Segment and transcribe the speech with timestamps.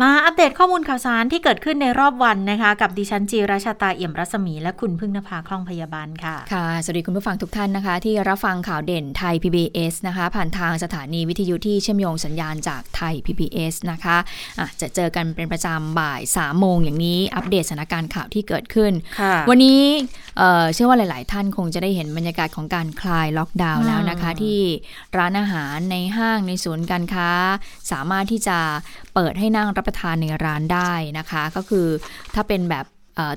[0.00, 19.82] มาอัปเดตข้อมูลข่าวสารที่เกิดขึ้นในรอบวันนะคะ กับดิฉันจีราชาตาเอี่ยมรัศมีและคุณพึ่งนภาคล่องพยาบาลค่ะ ค่ะ สวัสดีคุณผู้ฟังทุกท่านนะคะ ที่รับฟังข่าวเด่นไทย PBS นะคะ ผ่านทางสถานีวิทยุที่เชื่อมโยงสัญญาณจากไทย PBS นะคะะจะเจอกันเป็นประจำบ่าย3โมงอย่างนี้อัปเดตสถานการณ์ข่าวที่เกิดขึ้นค่ะวันนี้
[20.38, 24.58] เเชื่อว่าหลาย ๆ ท่านคงจะได้เห็นบรรยากาศของการคลายล็อกดาวน์แล้วนะคะ ที่
[25.18, 27.30] ร้านอาหารในห้างในศูนย์การค้า
[27.92, 28.58] สามารถที่จะ
[29.14, 31.86] เปิดให้นั่งรับประทานในร้านได้นะคะ ก็คือ
[32.34, 32.86] ถ้าเป็นแบบ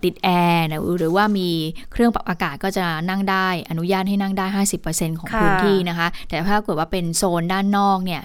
[0.05, 1.49] ติดแอร์นะหรือว่ามี
[1.91, 4.45] เครื่องปรับอากาศก็จะนั่งได้อนุญาตให้นั่งได้
[4.83, 8.21] 50%ของพื้นที่นะคะ แต่ถ้าเกิดว่าเป็นโซนด้านนอกเนี่ย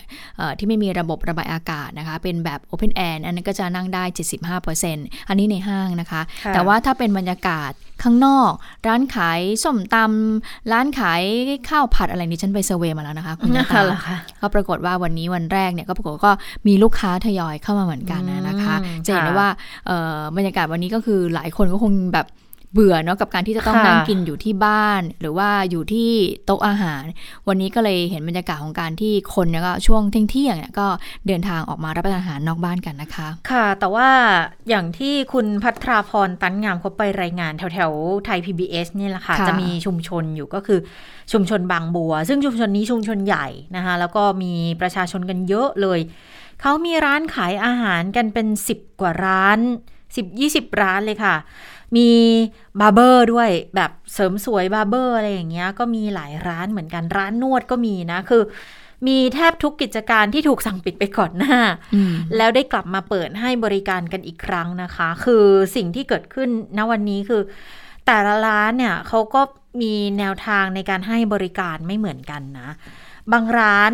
[0.58, 4.04] ที่ไม่มีระบบระบายอากาศนะคะ เป็นแบบ Open Air อันนั้นก็จะนั่งได้
[4.66, 6.22] 75%อันนี้ในห้างนะคะ
[6.54, 8.52] แต่ว่าถ้าเป็นบรรยากาศ ข้างนอก
[8.88, 11.22] ร้านขายส้มตำร้านขาย
[11.68, 13.82] ข้าวผัดอะไรนี้ฉันไปเซเวมาแล้วนะคะคุณตา
[14.40, 16.32] ก็ปรากฏว่าวันนี้วันแรกเนี่ยก็ปรากฏก็
[16.66, 19.48] มีลูกค้าทยอยเข้ามาเหมือนกันนะคะ จะเห็นได้ว่า
[20.36, 22.26] บรรยากาศวันนี้ก็คือหลายคนก็คงแบบ
[22.72, 26.10] เบื่อเนาะกับการที่จะต้องนั่งกินอยู่ที่บ้าน หรือว่าอยู่ที่
[26.46, 27.04] โต๊ะอาหาร
[27.48, 30.86] วันนี้ก็เลยเห็นบรรยากาศของการที่คนเนี่ยก็ช่วงเที่ยงเที่ยงเนี่ยก็
[31.26, 34.08] เดินทางออกมารับประทานอาหารนอกบ้านกันนะคะ ค่ะ แต่ว่า
[34.68, 37.92] อย่างที่คุณพัทราพรตันงามเขาไปรายงานแถวแถว
[38.24, 40.78] ไทย PBS นี่แหละค่ะจะมีชุมชนอยู่ก็คือ
[41.32, 43.46] ชุมชนบางบัว ซึ่งชุมชนนี้ชุมชนใหญ่
[43.76, 46.00] นะคะแล้วก็มีประชาชนกันเยอะเลย
[46.60, 49.58] เขามีร้านขายอาหารกันเป็นสิบกว่าร้าน
[50.16, 51.34] สิบยี่สิบร้านเลยค่ะ
[51.96, 52.10] มี
[52.80, 58.42] barber ด้วยแบบเสริมสวย barber อะไรอย่างเงี้ยก็มีหลายร้านเหมือนกันร้านนวดก็มีนะคือ
[59.08, 61.58] มีแทบทุกกิจการที่ถูกสั่งปิดไปก่อนหน้า
[62.36, 65.44] แล้วได้กลับมาเปิดให้บริการกันอีกครั้งนะคะ คือ
[65.76, 66.48] สิ่งที่เกิดขึ้น
[66.78, 67.42] ณวันนี้คือ
[68.06, 69.40] แต่ละร้านเนี่ยเขาก็
[69.82, 72.70] มีแนวทางในการให้บริการไม่เหมือนกันนะ
[73.32, 73.92] บางร้าน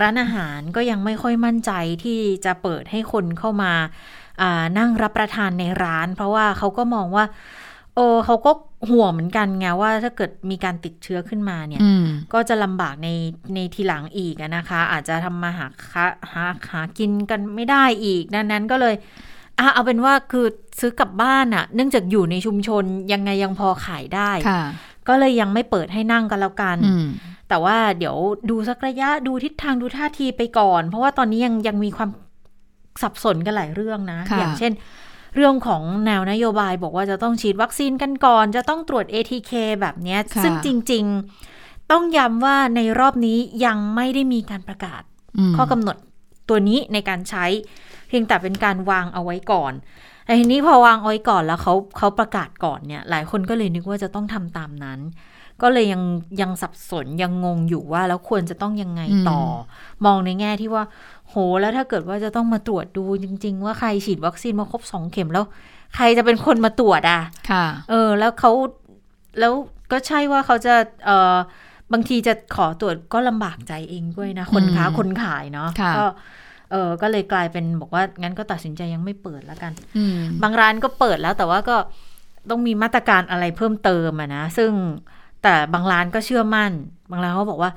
[0.00, 1.72] ร้านอาหารก็ยังไม่ค่อยมั่นใจ
[2.04, 3.72] ที่จะเปิดให้คนเข้ามา
[4.78, 7.24] นั่งรับประทานในร้าน เพราะว่าเขาก็มองว่า
[7.94, 8.52] โอ้เขาก็
[8.90, 11.80] ห่วงเหมือนกันไงว่าถ้าเกิดมีการติดเชื้อขึ้นมาเนี่ย
[12.32, 13.08] ก็จะลำบากใน
[13.54, 15.66] ในทีหลังอีกนะคะ อาจจะทำมาหา
[16.32, 18.94] หาหากินกันไม่ได้อีกดังนั้นก็เลย
[19.58, 20.46] อะเอาเป็นว่าคือ
[20.80, 24.30] ซื้อกลับบ้านอะ่ะเนื่องจากอยู่ในชุมชนยังไงยังพอขายได้
[25.08, 26.76] ก็เลยยังไม่เปิดให้นั่งกันแล้วกัน
[27.48, 28.16] แต่ว่าเดี๋ยว
[28.50, 32.10] ดูสักระยะดูทิศทางดูท่าทีไปก่อน เพราะว่าตอนนี้ยังยังมีความ
[33.02, 34.72] สับสนกันหลายเรื่องนะ อย่างเช่น
[35.34, 41.04] เรื่องของแนวนโยบายบอกว่าจะต้องฉีดวัคซีนกันก่อน จะต้องตรวจ ATK แบบนี้ซึ่งจริง
[41.48, 45.02] ๆ ต้องย้ำว่าในรอบนี้ยังไม่ได้มีการประกาศ
[45.56, 45.96] ข้อกำหนด
[46.48, 47.44] ตัวนี้ในการใช้
[48.08, 49.72] เพียงแต่เป็นการวางเอาไว้ก่อน
[50.24, 55.00] แต่ทีนี้พอวางเอาไว้ก่อนแล้วเขาเขาประกาศก่อนเนี่ย หลายคนก็เลยนึกว่าจะต้องทำตามนั้น
[55.62, 56.02] ก็เลยยัง
[56.40, 59.40] ยังสับสนยังงงอยู่ว่าแล้วควรจะต้องยังไงต่อ
[60.04, 60.84] มองในแง่ที่ว่า
[61.28, 65.44] โหแล้วถ้าเกิดว่าจะต้องมาตรวจดูจริง ๆ ว่าใครฉีดวัคซีนมาครบสองเข็มแล้ว
[65.96, 67.20] ใครจะเป็นคนมาตรวจอะ
[67.50, 68.52] ค่ะ เออ แล้วเขา
[69.40, 69.52] แล้ว
[69.92, 71.36] ก็ใช่ว่าเขาจะเออ
[71.92, 76.04] บางทีจะขอตรวจก็ลำบากใจเองด้วยนะ คนค้าคนขายเนาะก็
[76.72, 79.72] เออก็เลยกลายเป็นบอกว่างั้นก็ตัดสินใจยังไม่เปิดแล้วกัน
[80.42, 81.76] บางร้านก็เปิดแล้วแต่ว่าก็
[82.50, 84.70] ต้องมีมาตรการอะไรเพิ่มเติมอะนะ ซึ่ง
[85.44, 86.72] แต่บางร้านก็เชื่อมั่น
[87.10, 87.70] บางร้านเขาบอกว่า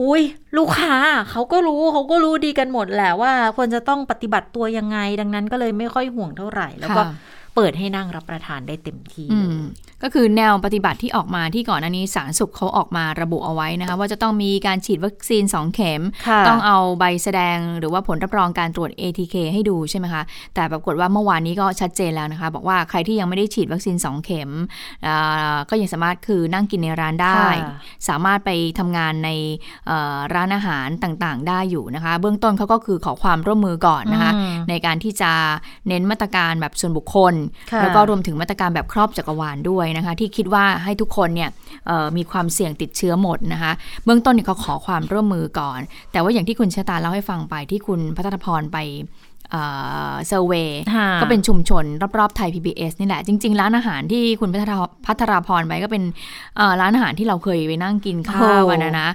[0.00, 0.22] อุ้ย
[0.58, 0.96] ลูกค้า
[1.30, 7.02] เขาก็รู้เขาก็รู้ดีกันหมดแหละว่าควรจะต้องปฏิบัติตัวยังไง ดังนั้นก็เลยไม่ค่อยห่วงเท่าไหร่ แล้วก็
[7.58, 9.28] เปิดให้นั่งรับประทานได้เต็มที่
[10.02, 16.02] ก็คือแนวปฏิบัติที่ออกมาที่ก่อนอันนี้สารสุขเขาออกมาระบุเอาไว้นะคะ ว่าจะต้องมีการฉีดวัคซีน 2 เข็ม
[16.48, 20.22] ต้องเอาใบแสดงหรือว่าผลรับรองการตรวจ ATK ให้ดูใช่ไหมคะ
[20.54, 24.50] แต่ปรากฏว่าเมื่อวานนี้ก็ชัดเจนแล้วนะคะ บอกว่าใครที่ยังไม่ได้ฉีดวัคซีน 2 เข็ม
[25.70, 27.44] ก็ยังสามารถคือนั่งกินในร้านได้
[28.08, 29.30] สามารถไปทำงานใน
[30.34, 34.32] ร้านอาหารต่างๆ ได้อยู่นะคะ เบื้องต้นเขาก็คือขอความร่วมมือก่อนนะคะ
[34.70, 35.32] ในการที่จะ
[35.88, 37.34] เน้นมาตรการแบบส่วนบุคคล
[37.82, 41.50] แล้วก็รวมถึงมาตรการแบบครอบจักรวาลด้วยนะคะ ที่คิดว่าให้ทุกคนเนี่ย
[42.16, 43.72] มีความเสี่ยงติดเชื้อหมดนะคะ
[44.04, 45.80] เบื้องต้นเนี่ยเขาขอความร่วมมือก่อน
[46.12, 48.78] แต่ว่าอย่างที่คุณชะตาเล่าให้ฟังไปที่คุณพัฒนพรไป
[50.28, 50.80] เซอร์เวย์
[51.20, 51.84] ก็เป็นชุมชน
[52.18, 56.04] รอบๆไทย PBS นี่แหละ จริง ๆ ร้านอาหารที่คุณพัทราพัทราพรไปก็เป็น
[56.80, 59.08] ร้านอาหารที่เราเคยไปนั่งกินข้าวนะนะ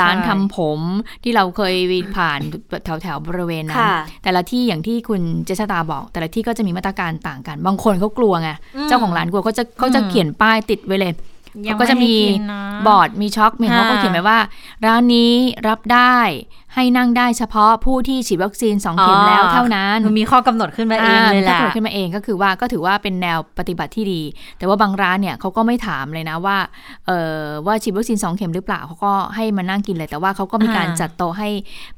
[0.00, 0.80] ร้านทำผม
[1.24, 1.74] ที่เราเคย
[2.16, 2.40] ผ่าน
[3.02, 3.86] แถวๆบริเวณนั้น
[4.22, 8.50] แต่ละที่อย่างที่คุณเจษตาบอก แต่ละที่ก็จะมีมาตรการต่างกัน บางคนเขากลัวไง
[8.88, 11.14] เจ้าของร้านกลัวเขาจะเขาจะเขียนป้ายติดไว้เลย
[11.66, 14.38] ยังเขาก็จะมีไม่ให้กินนะบอร์ดมีช็อคมีเขาก็ค่ะเขียนไว้ว่า
[14.86, 15.32] ร้านนี้
[15.68, 16.18] รับได้
[16.74, 24.22] ให้นั่งได้เฉพาะผู้ที่ฉีดวัคซีน2เข็มแล้วเท่านั้นมันมีข้อกำหนดขึ้นมาเองเลยแหละถ้าเกิดขึ้นมาเองก็คือว่าก็ถือว่าเป็นแนวปฏิบัติที่ดี
[24.58, 26.56] แต่ว่าบางร้านเนี่ยเขาก็ไม่ถามเลยนะว่า
[27.06, 31.48] เออว่าฉีดวัคซีน2เข็มหรือเปล่าเขาก็ให้มานั่งกินเลย แต่ว่าเขาก็มีการอ่าจัดโต๊ะให้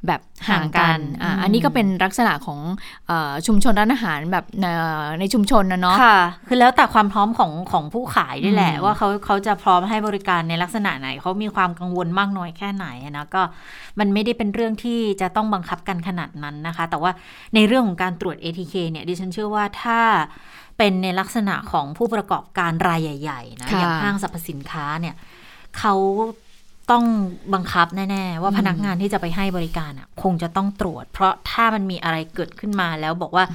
[0.07, 2.59] แบบห่างกันห่างกันอ่าอืมอันนี้ก็เป็นลักษณะของ
[3.07, 13.41] เออชุมชนร้านอาหารแบบเอ่อในชุมชนนะเนาะค่ะ คือแล้วแต่ความพร้อมของของผู้ขายด้วยแหละอืมว่าเขาเขาจะพร้อมให้บริการในลักษณะไหนเขามีความกังวลมากน้อยแค่ไหนอะนะก็
[13.99, 17.11] มันไม่ได้เป็นเรื่องที่จะต้องบังคับกันขนาดนั้นนะคะ แต่ว่า
[17.55, 19.99] ในเรื่องของการตรวจ ATK เนี่ยดิฉันเชื่อว่าถ้า
[20.77, 25.15] เป็นในลักษณะของผู้ประกอบการรายใหญ่ๆนะค่ะอย่างห้างสรรพสินค้าเนี่ย
[25.77, 25.95] เขา
[26.91, 27.05] ต้อง
[27.53, 33.45] บังคับแน่ๆ ว่าอืมพนักงานที่จะไปให้บริการอะคงจะต้องตรวจ เพราะถ้ามันมีอะไรเกิดขึ้นมาแล้วบอกว่า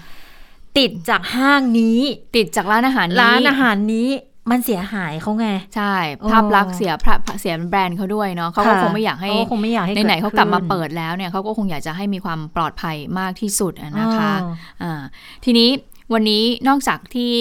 [0.78, 2.00] ติดจากห้างนี้
[2.36, 4.08] ติดจากร้านอาหารนี้ร้านอาหารนี้
[4.50, 14.50] มันเสียหายเขาไง ใช่โอ้ภาพลักษณ์เสียพระเสียแบรนด์เขาด้วยเนาะเขาก็ะคงไม่อยากให้เขคงไม่อยากให้ไหนๆเขากลับมาขึ้นเปิดแล้วเนี่ยเขาก็คงอยากจะให้มีความปลอดภัยมากที่สุดอะนะคะอ๋อ
[14.82, 15.02] อ่า
[15.44, 15.68] ทีนี้
[16.12, 17.32] วันนี้นอกจากที่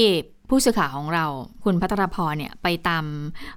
[0.50, 1.26] ผู้สื่อข่าวของเรา
[1.64, 3.06] คุณพัทรพรเนี่ยไปตาม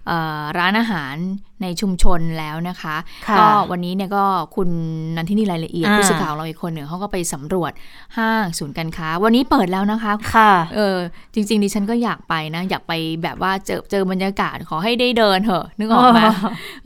[0.06, 1.14] เอ่อร้านอาหาร
[1.62, 2.96] ในชุมชนแล้วนะคะ
[3.28, 4.24] ค่ะก็วันนี้เนี่ยก็
[4.56, 4.68] คุณ
[5.16, 7.72] นันทินีรายละเอียดอ่าผู้สื่อข่าวเราอีกคนหนึ่งเขาก็ไปสำรวจ
[8.18, 10.96] ห้างศูนย์การค้า วันนี้เปิดแล้วนะคะค่ะเออ
[11.34, 16.34] จริง ๆ ดิฉันก็อยากไปนะ อยากไปแบบว่าเจอเจอบรรยากาศขอให้ได้เดินเถอะนึกออกไหมอ๋อ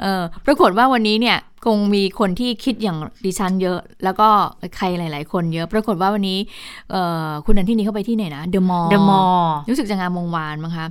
[0.03, 4.29] เออปรากฏว่าวันนี้เนี่ยคงมีคนที่คิดอย่างดิฉันเยอะ แล้วก็
[4.77, 6.39] ใครหลาย ๆ คนเยอะ ปรากฏว่าวันนี้
[6.91, 6.97] เอ
[7.27, 10.87] อคุณนันที่นี้เข้าไปที่ไหนนะเดอะมอลล์เดอะมอลล์รู้สึกจะงามวงวานมั้งคะ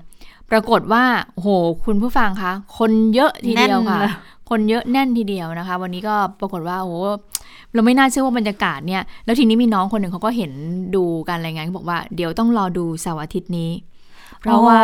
[0.51, 1.03] ปรากฏว่า
[1.33, 1.49] โอ้โห
[1.85, 4.13] คุณผู้ฟังคะ คนเยอะทีเดียวค่ะแน่นเลย
[4.49, 6.95] คนเยอะแน่นทีเดียวนะคะ วันนี้ก็ปรากฏว่าโอ้โห
[7.73, 10.51] เราไม่น่าเชื่อว่าบรรยากาศเนี่ย แล้วทีนี้มีน้องคนหนึ่งเขาก็เห็น
[10.95, 13.71] ดูการรายงานเขาบอกว่าเดี๋ยวต้องรอดูเสาร์อาทิตย์นี้
[14.39, 14.79] เพราะว่า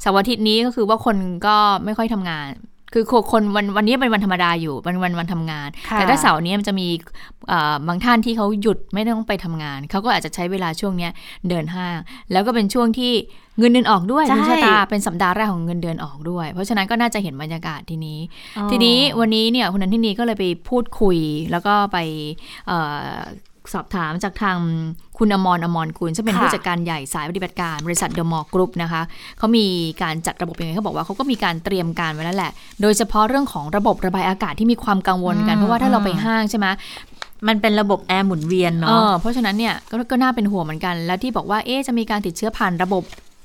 [0.00, 2.46] เสาร์อาทิตย์นี้ก็คือว่าคนก็ไม่ค่อยทำงาน
[2.92, 6.88] คือคนวันวันนี้เป็นวันธรรมดาอยู่เป็นวันวันทำงานค่ะแต่ถ้าเสาร์นี้มันจะมี
[7.48, 11.12] เอ่อบางท่านที่เขาหยุดไม่ต้องไปทำงาน เขาก็อาจจะใช้เวลาช่วงเนี้ย
[11.48, 11.96] เดินห้าง
[12.32, 13.12] แล้วก็เป็นช่วงที่
[13.58, 18.18] เงินเดือนออกด้วยใช่คุณชะตาเป็นสัปดาห์แรกของเงินเดือนออกด้วย เพราะฉะนั้นก็น่าจะเห็นบรรยากาศทีนี้
[18.56, 21.18] อ๋อทีนี้วันนี้เนี่ยคุณนันทินีก็เลยไปพูดคุย
[21.50, 21.98] แล้วก็ไป
[22.66, 22.72] เอ
[23.14, 23.18] อ
[23.72, 24.56] สอบถามจากทาง
[25.18, 29.02] คุณอมรอมรกุลซึ่งเป็นค่ะผู้จัดการใหญ่สายปฏิบัติการบริษัทเดอะมอลกรุ๊ปนะคะ
[29.38, 29.66] เขามี
[30.02, 32.52] การจัดระบบยังไงเขาบอกว่าเขาก็มีการเตรียมการไว้แล้วแหละ
[32.82, 36.66] โดยเฉพาะเรื่องของระบบระบายอากาศที่มีความกังวลกันอืมเพราะว่าถ้าเราไปห้างใช่ไหม
[37.48, 43.02] มันเป็นระบบแอร์หมุนเวียนเอเนาะอเพราะฉะนั้นเนี่ยก็ก็น่าเป็นห่วงเหมือนกัน แล้วที่บอกว่าเอ๊ะจะมีการติดเชื้อผ่านระบบ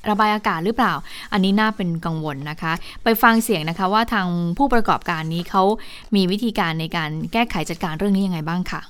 [0.10, 0.94] ระบายอากาศหรือเปล่า
[1.34, 2.74] อันนี้น่าเป็นกังวลนะคะ
[3.04, 5.64] ไปฟังเสียงนะคะว่าทางผู้ประกอบการนี้เขา
[6.16, 8.82] มีวิธีการในการแก้ไขจัดการเรื่องนี้ยังไงบ้างค่ะ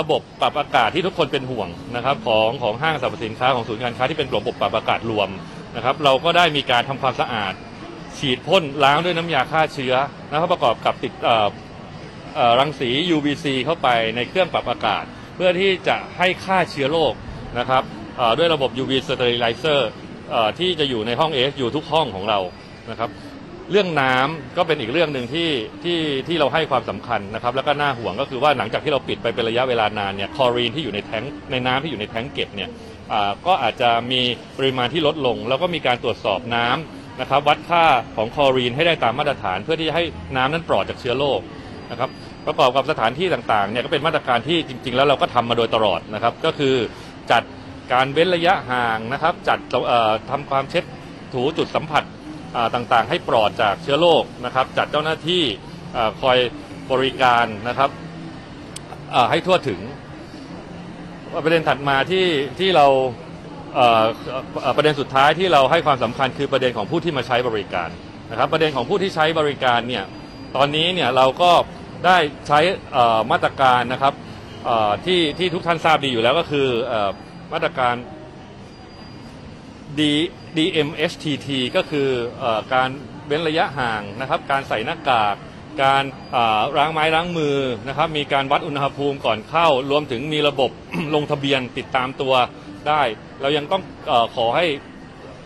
[0.00, 5.28] ระบบปรับอากาศที่ทุกคนเป็นห่วงนะครับของของห้างสรรพสินค้าของศูนย์การค้าที่เป็นระบบปรับอากาศรวม
[5.76, 7.52] นะครับเราก็ได้มีการทำความสะอาด
[8.18, 9.94] ฉีดพ่นล้างด้วยน้ำยาฆ่าเชื้อ
[10.30, 11.48] นะครับประกอบกับติดเอ่อ
[12.60, 15.04] รังสี UVC เข้าไปในเครื่องปรับอากาศ
[15.34, 17.14] เพื่อที่จะให้ฆ่าเชื้อโรค
[17.58, 17.82] นะครับ
[18.38, 19.80] ด้วยระบบ UV sterilizer
[20.58, 22.38] ที่จะอยู่ในห้อง AS อยู่ทุกห้องของเรา
[22.90, 23.10] นะครับ
[23.72, 25.50] เรื่องน้ำก็เป็นอีกเรื่องหนึ่งที่
[25.84, 25.98] ที่
[26.28, 32.70] ที่เราให้ความสำคัญนะครับแล้วก็น่าห่วงก็คือว่าหลังจากที่เราปิดไปเป็นระยะเวลานานเนี่ยคลอรีนที่อยู่ในแท้งในน้ำที่อยู่ในแท้งเก็บเนี่ย
[33.12, 34.20] อ่าก็อาจจะมี
[34.58, 37.84] ปริมาณที่ลดลง แล้วก็มีการตรวจสอบน้ำนะครับวัดค่า
[38.16, 40.04] ของคลอรีนให้ได้ตามมาตรฐาน เพื่อที่จะให้
[40.36, 41.40] น้ำนั้นปลอดจากเชื้อโรค
[41.90, 42.10] นะครับ
[42.46, 46.74] ประกอบกับสถานที่ต่างๆเนี่ยก็เป็นมาตรการที่จริง ๆ แล้วเราก็ทำมาโดยตลอดนะครับก็คือ
[47.32, 47.42] จัด
[47.92, 50.84] การเว้นระยะห่างนะครับจัดเอ่อทำความเช็ด
[51.32, 52.04] ถูจุดสัมผัส
[52.74, 55.42] ต่างๆ ให้ปลอดจากเชื้อโรคนะครับ จัดเจ้าหน้าที่
[56.22, 56.38] คอย
[56.92, 57.90] บริการนะครับ
[59.30, 59.80] ให้ทั่วถึง
[61.44, 62.26] ประเด็นถัดมาที่
[62.58, 62.86] ที่เรา
[64.76, 67.88] ประเด็นสุดท้ายที่เราให้ความสำคัญคือประเด็นของผู้ที่มาใช้บริการ
[68.30, 70.04] นะครับ ประเด็นของผู้ที่ใช้บริการเนี่ย
[70.56, 71.52] ตอนนี้เนี่ยเราก็
[72.06, 72.16] ได้
[72.48, 72.60] ใช้
[73.32, 74.14] มาตรการนะครับ
[75.04, 76.94] ที่ที่ทุกท่านทราบดีอยู่แล้วก็คืออ
[77.52, 77.94] มาตรการ
[79.98, 80.00] D
[80.56, 82.08] DMHTT ก็คือ
[82.42, 82.44] อ
[82.74, 82.90] การ
[83.26, 85.34] เว้นระยะห่างนะครับ การใส่หน้ากาก
[85.82, 86.04] การ
[86.78, 87.56] ล้างไม้ล้างมือ
[87.88, 90.70] นะครับ มีการวัดอุณหภูมิก่อนเข้า รวมถึงมีระบบ
[91.14, 92.34] ลงทะเบียนติดตามตัว
[92.88, 93.02] ได้
[93.40, 94.66] เรายังต้องอขอให้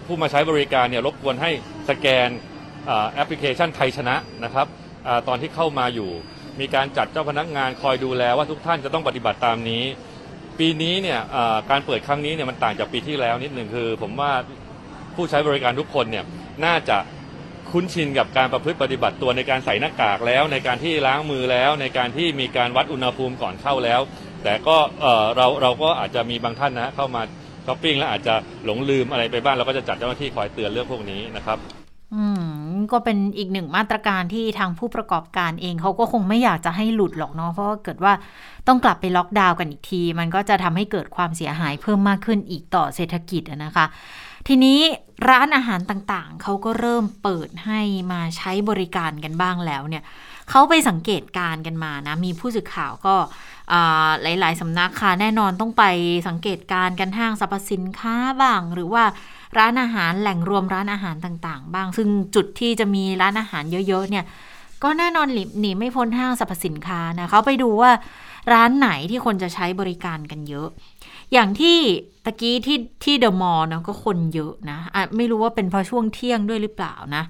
[0.07, 1.51] ผู้มาใช้บริการเนี่ยรบกวนให้
[1.89, 2.29] สแกน
[2.89, 4.67] อแอปพลิเคชันไทยชนะนะครับ
[5.07, 6.11] อตอนที่เข้ามาอยู่
[6.61, 9.83] มีการจัดเจ้าพนักงานคอยดูแลว่าทุกท่านจะต้องปฏิบัติตามนี้
[10.59, 14.33] ปีนี้เนี่ยเอ่อการเปิดครั้งนี้เนี่ยมันต่างจากปีที่แล้วนิดหนึ่งคือ ผมว่า
[15.15, 16.25] ผู้ใช้บริการทุกคนเนี่ย
[16.65, 16.99] น่าจะ
[17.71, 24.01] คุ้นชินกับการประพฤติปฏิบัติตัวในการใส่หน้ากากแล้ว ในการที่ล้างมือแล้ว ในการที่มีการวัดอุณหภูมิก่อนเข้าแล้ว
[24.45, 27.23] แต่ก็เอ่อเราเราก็อาจจะมีบางท่านนะฮะเข้ามา
[27.67, 28.35] ช้อปปิ้งแล้วอาจจะ
[28.65, 31.59] หลงลืมอะไรไปบ้างเราก็จะจัดเจ้าหน้าที่คอยเตือนเรื่องพวกนี้นะครับ
[32.15, 32.56] อืม
[32.93, 38.13] ก็เป็นอีกหนึ่งมาตรการที่ทางผู้ประกอบการเองเขาก็คงไม่อยากจะให้หลุดหรอกเนาะเพราะว่าเกิดว่า
[38.67, 43.87] ต้องกลับไปล็อกดาวน์กันอีกที มันก็จะทำให้เกิดความเสียหายเพิ่มมากขึ้นอีกต่อเศรษฐกิจนะคะ
[44.49, 44.79] ทีนี้
[45.29, 47.81] ร้านอาหารต่างๆ เขาก็เริ่มเปิดให้
[48.13, 50.05] มาใช้บริการกันบ้างแล้วเนี่ย
[50.51, 53.15] เขาไปสังเกตการกันมานะ มีผู้สื่อข่าวก็
[54.23, 55.85] หลาย ๆสำนักค่ะแน่นอนต้องไป
[56.29, 59.05] สังเกตการกันห้างสรรพสินค้าบ้างหรือว่า
[59.59, 64.25] ร้านอาหารแหล่งรวมร้านอาหารต่างๆ บ้าง ซึ่งจุดที่จะมีร้านอาหารเยอะๆเนี่ย
[64.83, 65.27] ก็แน่นอน
[65.61, 67.91] หนีไม่พ้นห้างสรรพสินค้านะเขาไปดูว่า
[68.53, 70.69] ร้านไหนที่คนจะใช้บริการกันเยอะ
[71.33, 71.79] อย่างที่
[72.25, 77.23] ตะกี้ที่ที่เดอะมอลล์นะก็คนเยอะนะะไม่รู้ว่าเป็นเพราะช่วงเที่ยงด้วยหรือเปล่านะ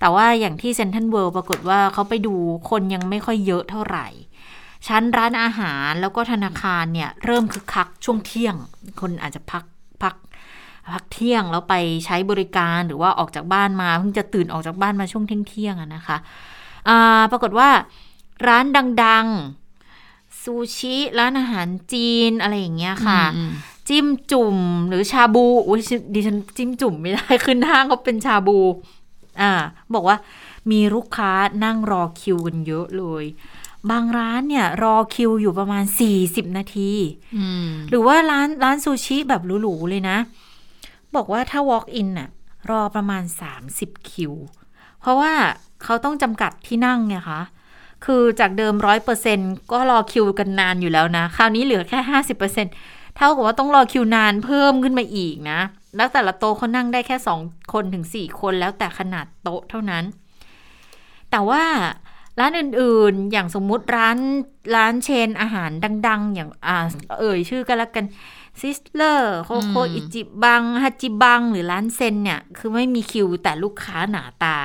[0.00, 2.34] แต่ว่าอย่างที่เซนทันเวิลด์ปรากฏว่าเขาไปดู
[2.70, 4.06] คนยังไม่ค่อยเยอะเท่าไหร่
[4.88, 8.54] ชั้นร้านอาหารแล้วก็ธนาคารเนี่ย เริ่มคึกคักช่วงเที่ยง
[9.00, 9.73] คนอาจจะพักพัก
[10.92, 11.74] พักเที่ยงแล้วไป
[12.06, 16.16] ใช้บริการหรือว่าออกจากบ้านมาเพิ่งจะตื่นออกจากบ้านมาช่วงเที่ยงเที่ยงนะคะ
[17.30, 17.68] ปรากฏว่า
[18.48, 18.64] ร้าน
[19.04, 23.22] ดังๆ ซูชิร้านอาหารจีนอะไรอย่างเงี้ยค่ะ
[23.88, 24.56] จิ้มจุ่ม
[24.88, 25.80] หรือชาบูอุ้ย
[26.14, 28.58] ดิฉันจิ้มจุ่มไม่ได้ขึ้นห้างเขาเป็นชาบู
[29.40, 29.52] อ่า
[29.94, 30.16] บอกว่า
[30.70, 31.32] มีลูกค้า
[31.64, 33.24] นั่งรอคิวกันเยอะเลย
[33.90, 36.92] บางร้านเนี่ย รอคิวอยู่ประมาณสี่สิบนาที
[37.90, 40.18] หรือว่าร้านร้านซูชิแบบหรูๆเลยนะ
[41.16, 42.28] บอกว่าถ้า walk in น่ะ
[42.70, 43.22] รอประมาณ
[43.66, 44.32] 30 คิว
[45.00, 45.32] เพราะว่า
[45.84, 47.40] เขาต้องจำกัดที่นั่งไงคะ
[48.04, 49.38] คือจากเดิมร้อยเปอร์เซ็น
[49.72, 52.66] ก็รอคิวกันนานอยู่แล้วนะ คราวนี้เหลือแค่ห้าสิบเปอร์เซ็น
[53.16, 55.60] เท่ากับว่าต้องรอคิวนานเพิ่มขึ้นมาอีกนะ
[55.96, 57.40] แล้วแต่ละโต๊ะเขานั่งได้แค่สอง
[57.72, 60.04] คนถึงสี่คนแล้วแต่ขนาดโต๊ะเท่านั้น
[61.30, 61.64] แต่ว่า
[62.40, 64.18] ร้านอื่นๆ อย่างสมมุติร้าน
[64.76, 65.70] ร้าน chain อาหาร
[66.08, 66.78] ดัง ๆ อย่างอ่า
[67.20, 68.04] เอ่ยชื่อกันละกัน
[68.60, 74.58] Sizzler CoCo Ichiban Hachiban หรือร้าน Zen เนี่ย คือไม่มีคิวแต่ลูกค้าหนาตา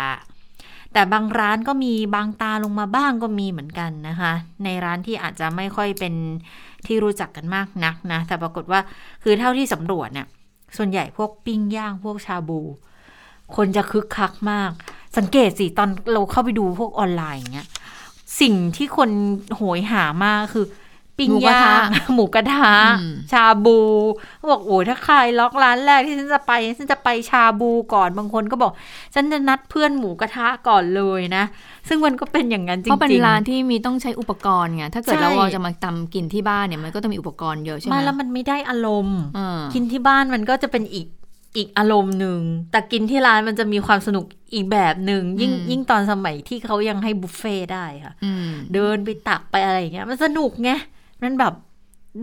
[0.93, 6.13] แต่บางร้านก็มีบางตาลงมาบ้างก็มีเหมือนกันนะคะ ในร้านที่อาจจะไม่ค่อยเป็น
[6.85, 8.79] ที่รู้จักกันมากนักนะ แต่ปรากฏว่า
[9.23, 10.27] คือเท่าที่สำรวจเนี่ย
[10.77, 12.61] ส่วนใหญ่พวกปิ้งย่างพวกชาบู
[13.55, 14.71] คนจะคึกคักมาก
[15.17, 17.67] สังเกตสิตอนเราเข้าไปดูพวกออนไลน์อย่างเงี้ย
[18.41, 19.09] สิ่งที่คน
[19.55, 20.65] โหยหามากคือ
[21.19, 22.75] ปิ้งย่างหมูกระทะ
[23.31, 23.79] ชาบู
[24.51, 28.71] บอกโอ้ถ้าใครล็อกร้านแรกที่ฉันจะไปฉันจะไปชาบูก่อนบางคนก็บอก
[29.15, 31.43] ฉันจะนัดเพื่อนหมูกระทะก่อนเลยนะ
[31.87, 39.19] ซึ่งมันก็เป็นอย่างนั้นจริงๆเพราะเป็นร้านที่มีต้องใช้อุปกรณ์ไงถ้าเกิดเราจะมาทากินที่บ้านเนี่ยมันก็ต้องมีอุปกรณ์เยอะใช่ไหมมาแล้วมันไม่ได้อารมณ์
[39.73, 41.07] กินที่บ้านมันก็จะเป็นอีก
[41.57, 42.39] อีกอารมณ์หนึ่ง
[42.71, 48.13] แต่กินที่ร้านมันจะมีความสนุกอีกแบบหนึ่งยิ่งยิ่งตอนสมัยที่เขายังให้บุฟเฟ่ได้ค่ะ
[48.73, 50.71] เดินไปตักไปอะไรอย่างเงี้ยมันสนุกไง
[51.23, 51.53] มันแบบ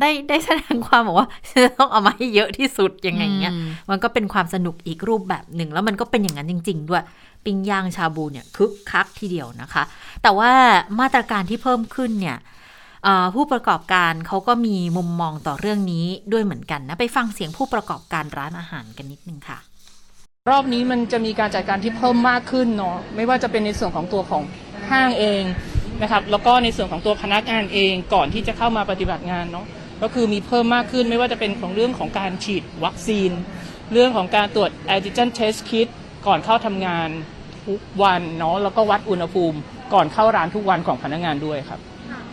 [0.00, 1.28] ได้ได้แสดงความบอกว่า
[1.64, 3.54] จะต้องเอามาให้เยอะที่สุดยังไงเงี้ย
[3.90, 7.02] มันก็เป็นความสนุกอีกรูปแบบหนึ่ง แล้วมันก็เป็นอย่างนั้นจริง ๆ ด้วย
[7.44, 9.82] ปิ้งย่างชาบูเนี่ยคึกคักทีเดียวนะคะ
[10.22, 10.50] แต่ว่า
[11.00, 12.38] มาตรการที่เพิ่มขึ้นเนี่ย
[13.34, 19.58] ผู้ประกอบการเขาก็มีมุมมองต่อเรื่องนี้ด้วยเหมือนกันนะ ไปฟังเสียงผู้ประกอบการร้านอาหารกันนิดนึงค่ะ
[20.50, 24.42] รอบนี้มันจะมีการจัดการที่เพิ่มมากขึ้นเนาะไม่ว่าจะเป็นในส่วนของตัวของ
[24.90, 25.42] ห้างเอง
[26.02, 29.66] นะครับแล้วก็ในส่วนของตัวพนักงานเองก่อนที่จะเข้ามาปฏิบัติงานเนาะ
[30.02, 33.30] ก็คือมีเพิ่มมากขึ้นไม่ว่าจะเป็นของเรื่องของการฉีดวัคซีน
[33.92, 35.88] เรื่องของการตรวจ antigen test kit
[36.26, 37.08] ก่อนเข้าทำงาน
[37.66, 39.58] ทุกวันเนาะแล้วก็วัดอุณหภูมิ
[39.94, 41.80] ก่อนเข้าร้านทุกวันของพนักงานด้วยครับ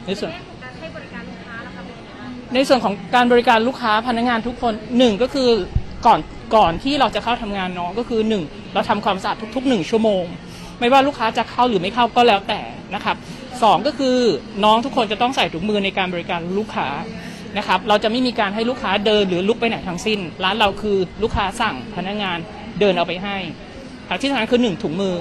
[0.06, 0.32] ในส่วน
[2.54, 5.50] ในส่วนของการบริการลูกค้าพนักงานทุกคนหนึ่งก็คือ
[6.06, 6.20] ก่อน
[6.56, 8.44] ก่อนที่เราจะเข้าทำงานเนาะก็คือหนึ่ง
[8.74, 10.24] เราทำความสะอาดทุกๆหนึ่งชั่วโมง
[10.80, 12.62] ไม่ว่าลูกค้าจะเข้าหรือไม่เข้าก็แล้วแต่
[12.96, 13.16] นะครับ
[13.64, 14.18] สองก็คือ
[14.64, 16.88] น้องทุกคนจะต้องใส่ถุงมือในการบริการลูกค้า
[17.58, 22.38] นะครับเราจะไม่มีการให้ลูกค้าเดินหรือลุกไปไหนทั้งสิ้น ร้านเราคือลูกค้าสั่งพนักงาน
[22.80, 23.38] เดินเอาไปให้
[24.22, 25.16] ที่สำคัญคือหนึ่งถุงมือ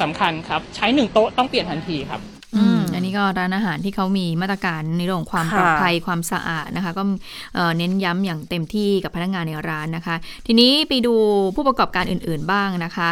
[0.00, 2.20] สำคัญครับ ใช้หนึ่งโต๊ะต้องเปลี่ยนทันทีครับ
[3.04, 7.02] นนี้ก็ร้านอาหารที่เขามีมาตรการในเรื่องความปลอดภัยความสะอาดนะคะ ก็
[7.78, 11.14] เน้นย้ำอย่างเต็มที่กับพนักงานในร้านนะคะ ทีนี้ไปดู
[11.56, 13.08] ผู้ประกอบการอื่น ๆบ้างนะคะ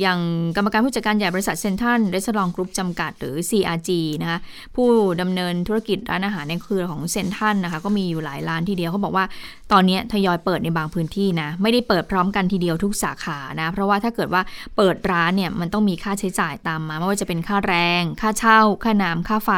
[0.00, 0.20] อย่าง
[0.56, 3.90] กรรมการผู้จัดการใหญ่บริษัท Central Restaurants Group จำกัดหรือ CRG
[4.22, 4.38] นะคะ
[4.76, 4.88] ผู้
[5.20, 9.24] ดำเนินธุรกิจร้านอาหารในเครือของเซ็นทรัลนะคะก็มีอยู่หลายร้านทีเดียวเขาบอกว่า
[9.72, 14.42] ตอนนี้ทยอยเปิดในบางพื้นที่นะ ไม่ได้เปิดพร้อมกันทีเดียวทุกสาขานะ เพราะว่าถ้าเกิดว่า
[14.76, 19.50] เปิดร้านเนี่ยมันต้องมีค่าใช้จ่ายตามมา ไม่ว่าจะเป็นค่าแรง ค่าเช่า ค่าน้ำค่าไฟ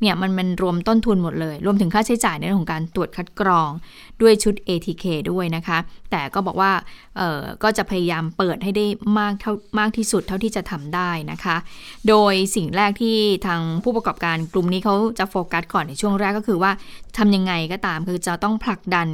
[0.00, 3.70] เนี่ยมันมันรวมต้นทุนหมดเลย รวมถึงค่าใช้จ่ายในเรื่องของการตรวจคัดกรอง
[4.22, 5.78] ด้วยชุด ATK ด้วยนะคะ
[6.10, 6.72] แต่ก็บอกว่า
[7.16, 8.86] เออก็จะพยายามเปิดให้ได้
[9.18, 11.56] มากเท่ามากที่สุดเท่าที่จะทำได้นะคะ
[12.08, 16.72] โดยสิ่งแรกที่ทางผู้ประกอบการกลุ่มนี้เขาจะโฟกัสก่อนในช่วงแรกก็คือว่า
[17.18, 19.08] ทำยังไงก็ตามคือจะต้องผลักดัน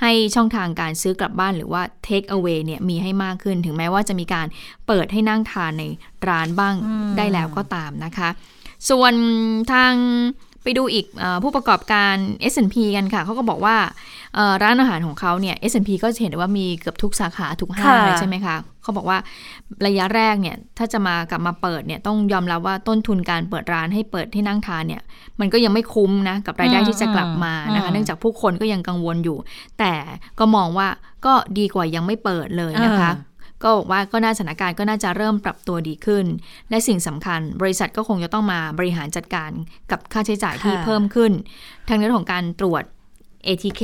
[0.00, 4.46] ให้ช่องทางการซื้อกลับบ้านหรือว่า take away เนี่ยมีให้มากขึ้นถึงแม้ว่าจะมีการ
[4.86, 5.84] เปิดให้นั่งทานใน
[6.28, 6.74] ร้านบ้าง
[7.16, 8.30] ได้แล้วก็ตามนะคะ
[8.90, 9.14] ส่วน
[9.72, 9.94] ทาง
[10.62, 12.16] ไปดูอีกอผู้ประกอบการ
[12.52, 13.76] S&P กันค่ะ เขาก็บอกว่า
[14.62, 19.18] ร้านอาหารของเขาเนี่ย S&P ก็จะเห็นได้ว่ามีเกือบทุกสาขาทุกห้างเลยใช่ไหมคะเขาบอกว่า
[19.86, 25.02] ระยะแรกเนี่ยถ้าจะมากลับมาเปิดเนี่ยต้องยอมรับว่าต้นทุนการเปิดร้านให้เปิดที่นั่งทานเนี่ย
[25.40, 29.38] มันก็ยังไม่คุ้มนะกับรายได้ที่จะกลับมานะคะ เนื่องจากผู้คนก็ยังกังวลอยู่
[29.78, 29.94] แต่
[30.38, 30.88] ก็มองว่า
[31.26, 33.10] ก็ดีกว่ายังไม่เปิดเลยนะคะ
[33.64, 36.26] ก็บอกว่าก็น่าสถานการณ์ก็น่าจะเริ่มปรับตัวดีขึ้น
[36.70, 39.50] และสิ่งสำคัญ บริษัทก็คงจะต้องมาบริหารจัดการ
[39.90, 41.32] กับค่าใช้จ่ายที่เพิ่มขึ้น
[41.88, 42.84] ทั้งเรื่องของการตรวจ
[43.46, 43.82] ATK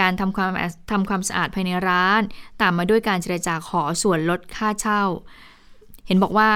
[0.00, 0.52] การทำความ
[0.90, 2.20] ทำความสะอาดภายในร้าน
[2.60, 5.02] ตามมาด้วยการเจรจาขอส่วนลดค่าเช่า
[6.06, 6.48] เห็นบอกว่า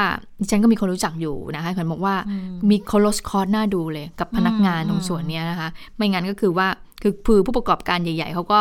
[0.50, 2.14] ฉันก็มีคนรู้จักอยู่นะคะเห็นบอกว่า
[2.70, 6.68] มีคอลสคอร์หน้าดูเลย กับพนักงานตรงส่วนนี้นะคะ ไม่งั้นก็คือว่า
[7.02, 7.12] คือ
[7.46, 8.60] ผู้ประกอบการใหญ่ ๆเขาก็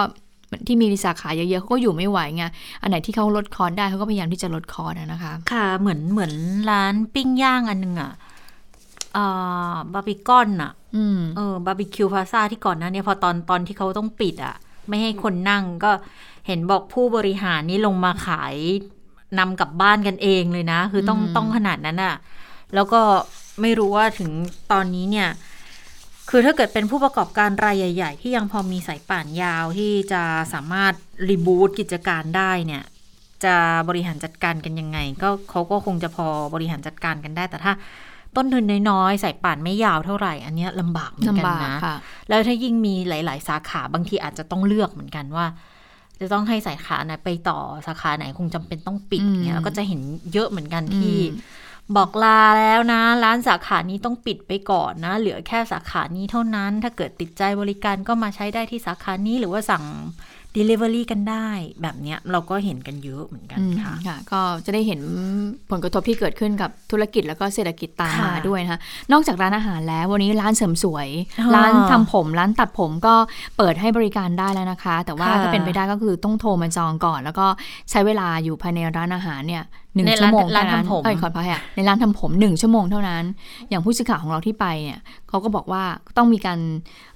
[0.67, 2.43] ที่มีสาขาเยอะๆเขาก็อยู่ไม่ไหวไง
[2.81, 6.33] อันไหนที่เขาลดคอร์สได้เขาก็พยายามที่จะลดคอร์สนะคะ ค่ะเหมือนเหมือน
[6.69, 8.12] ร้านปิ้งย่างอันนึงอะ
[9.93, 10.72] บาร์บีกอนอะ
[11.36, 14.55] เออ Bar B Q Plaza ที่ก่อนหน้านี้พอตอนตอนที่เขาต้องปิดอะ
[14.88, 15.91] ไม่ให้คนนั่งก็
[16.48, 18.55] เห็นบอกผู้บริหารนี่ลงมาขาย
[19.39, 22.15] นำกลับบ้านกันเองเลยนะ คือต้องต้องขนาดนั้นอะ
[22.75, 23.01] แล้วก็
[23.62, 24.31] ไม่รู้ว่าถึง
[24.72, 25.29] ตอนนี้เนี่ย
[26.36, 30.22] คือถ้าเกิดเป็นผู้ประกอบการรายใหญ่ ๆ ที่ยังพอมีสายป่านยาวที่จะ
[30.54, 30.94] สามารถ
[31.30, 32.84] รีบูตกิจการได้เนี่ย
[33.46, 33.56] จะ
[33.90, 37.74] บริหารจัดการกันยังไง ก็เขาก็คงจะพอบริหารจัดการกันได้ แต่ถ้า
[38.36, 41.78] ต้นทุนน้อยๆสายป่านไม่ยาวเท่าไหร่ อันนี้ลำบากเหมือนกันนะ
[42.30, 45.46] แล้วถ้ายิ่งมีหลาย ๆ สาขาบางทีอาจจะต้องเลือกเหมือนกันว่า
[46.20, 50.02] จะต้องให้สายขาไหนไปต่อสาขาไหนคงจำเป็นต้องปิดเนี่ยแล้วก็จะเห็น
[50.34, 51.18] เยอะเหมือนกันที่
[51.96, 59.84] บอกลาแล้วนะ ร้านสาขานี้ต้องปิดไปก่อนนะ เหลือแค่สาขานี้เท่านั้น ถ้าเกิดติดใจบริการก็มาใช้ได้ที่สาขานี้หรือว่าสั่ง
[60.58, 61.48] Delivery กันได้
[61.82, 65.02] แบบเนี้ยเราก็เห็นกันเยอะเหมือนกันค่ะค่ะก็จะได้เห็น
[65.72, 68.79] ผลกระทบที่เกิดขึ้นกับธุรกิจแล้วก็เศรษฐกิจตามมาด้วยนะคะ
[69.12, 71.07] นอกจากร้านอาหารแล้ววันนี้ร้านเสริมสวย
[71.55, 73.16] ร้านทำผม ร้านตัดผมก็
[73.57, 77.48] เปิดให้บริการได้แล้วนะคะ แต่ว่าถ้าเป็นไปได้ก็คือต้องโทรมาจองก่อน แล้วก็
[77.90, 79.64] ใช้เวลาอยู่ภายในร้านอาหารเนี่ย
[79.96, 83.24] หนึ่งชั่วโมงเท่านั้นเอ้ยขอพายในร้านทำผมหนึ่งชั่วโมงเท่านั้น
[83.70, 85.84] อย่างผู้สื่อข่าวของเราที่ไปเนี่ยเขาก็บอกว่า
[86.18, 86.60] ต้องมีการ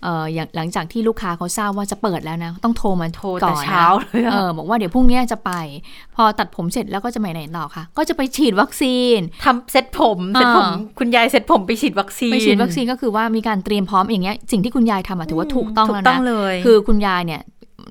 [0.03, 5.51] เอ่ออย่างหลังจากที่ลูกค้าเขาทราบว่าจะเปิดแล้วนะ ต้องโทรมาโทรก่อนเช้าเลยเออบอกว่าเดี๋ยวพรุ่งนี้จะไป
[6.15, 10.67] พอตัดผมเสร็จแล้วก็จะไปไหนต่อคะก็จะไปฉีดวัคซีนทำเซ็ตผมเซ็ตผม
[10.99, 16.05] คุณยายเซ็ตผมไปฉีดวัคซีนไปฉีดวัคซีนก็คือว่ามีการเตรียมพร้อมอย่างเงี้ยสิ่งที่คุณยายทำถือว่าถูกต้องแล้วนะ
[16.65, 17.41] คือคุณยายเนี่ย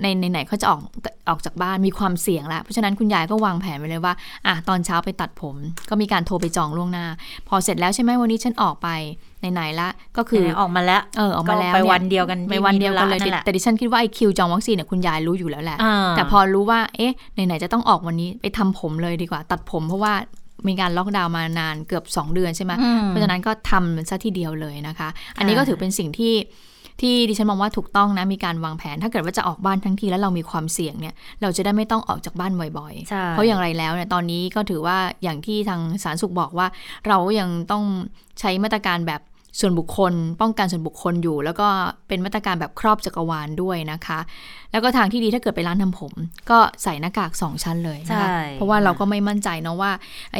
[0.03, 0.81] ไหนๆเขาจะออก
[1.29, 4.15] ออกจากบ้านมีความเสี่ยงแล้ว เพราะฉะนั้นคุณยายก็วางแผนไว้เลยว่า
[4.47, 5.57] อะตอนเช้าไปตัดผม
[5.89, 7.07] ก็มีการโทรไปจองล่วงหน้า
[7.49, 8.89] พอเสร็จแล้วใช่ไหมวันนี้ฉันออกไป
[9.53, 15.79] ไหนๆละก็คือออกมาแล้วเออออกมาแล้วไปวันเดียวกันไปวันเดียวกันเลยแต่ดิฉันคิดว่าไอคิวจองวัคซีนเนี่ยคุณยายรู้อยู่แล้วแหละ
[16.17, 20.15] แต่พอรู้ว่าเอ๊ะไหนๆจะต้องออกวันนี้ไปทำผมเลยดีกว่า ตัดผมเพราะว่า
[20.69, 22.73] มีการล็อกดาวน์มานานเกือบ 2 เดือนใช่ไหม
[23.09, 26.35] เพราะฉะนั้นก็ทำซะทีเดียวเลยนะคะ อันนี้ก็ถือเป็นสิ่งที่
[27.01, 36.67] ที่ดิฉันมองว่าถูกต้องนะมีการวางแผน ถ้าเกิดว่าจะออกบ้านทั้งทีแล้วเรามีความเสี่ยงเนี่ยเราจะได้ไม่ต้องออกจากบ้านบ่อยๆ เพราะอย่างไรแล้วเนี่ยตอนนี้ก็ถือว่าอย่างที่ทางสาธารณสุขบอกว่า
[37.09, 37.85] เรายังต้อง
[38.41, 39.21] ใช้มาตรการแบบ
[39.61, 41.69] ส่วนบุคคล ป้องกันส่วนบุคคลอยู่ แล้วก็
[42.09, 44.19] เป็นมาตรการแบบครอบจักรวาลด้วยนะคะ
[44.73, 46.13] แล้วก็ทางที่ดีถ้าเกิดไปร้านทำผม
[46.51, 49.93] ก็ใส่หน้ากากสองชั้นเลยนะคะเพราะว่าเราก็ไม่มั่นใจเนาะว่า
[50.35, 50.39] ไอ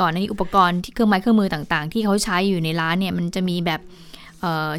[0.00, 3.80] ก่อนในอุปกรณ์ที่เครื่องไม้เครื่องมือต่างๆ ที่เขาใช้อยู่ในร้านเนี่ยมันจะมีแบบ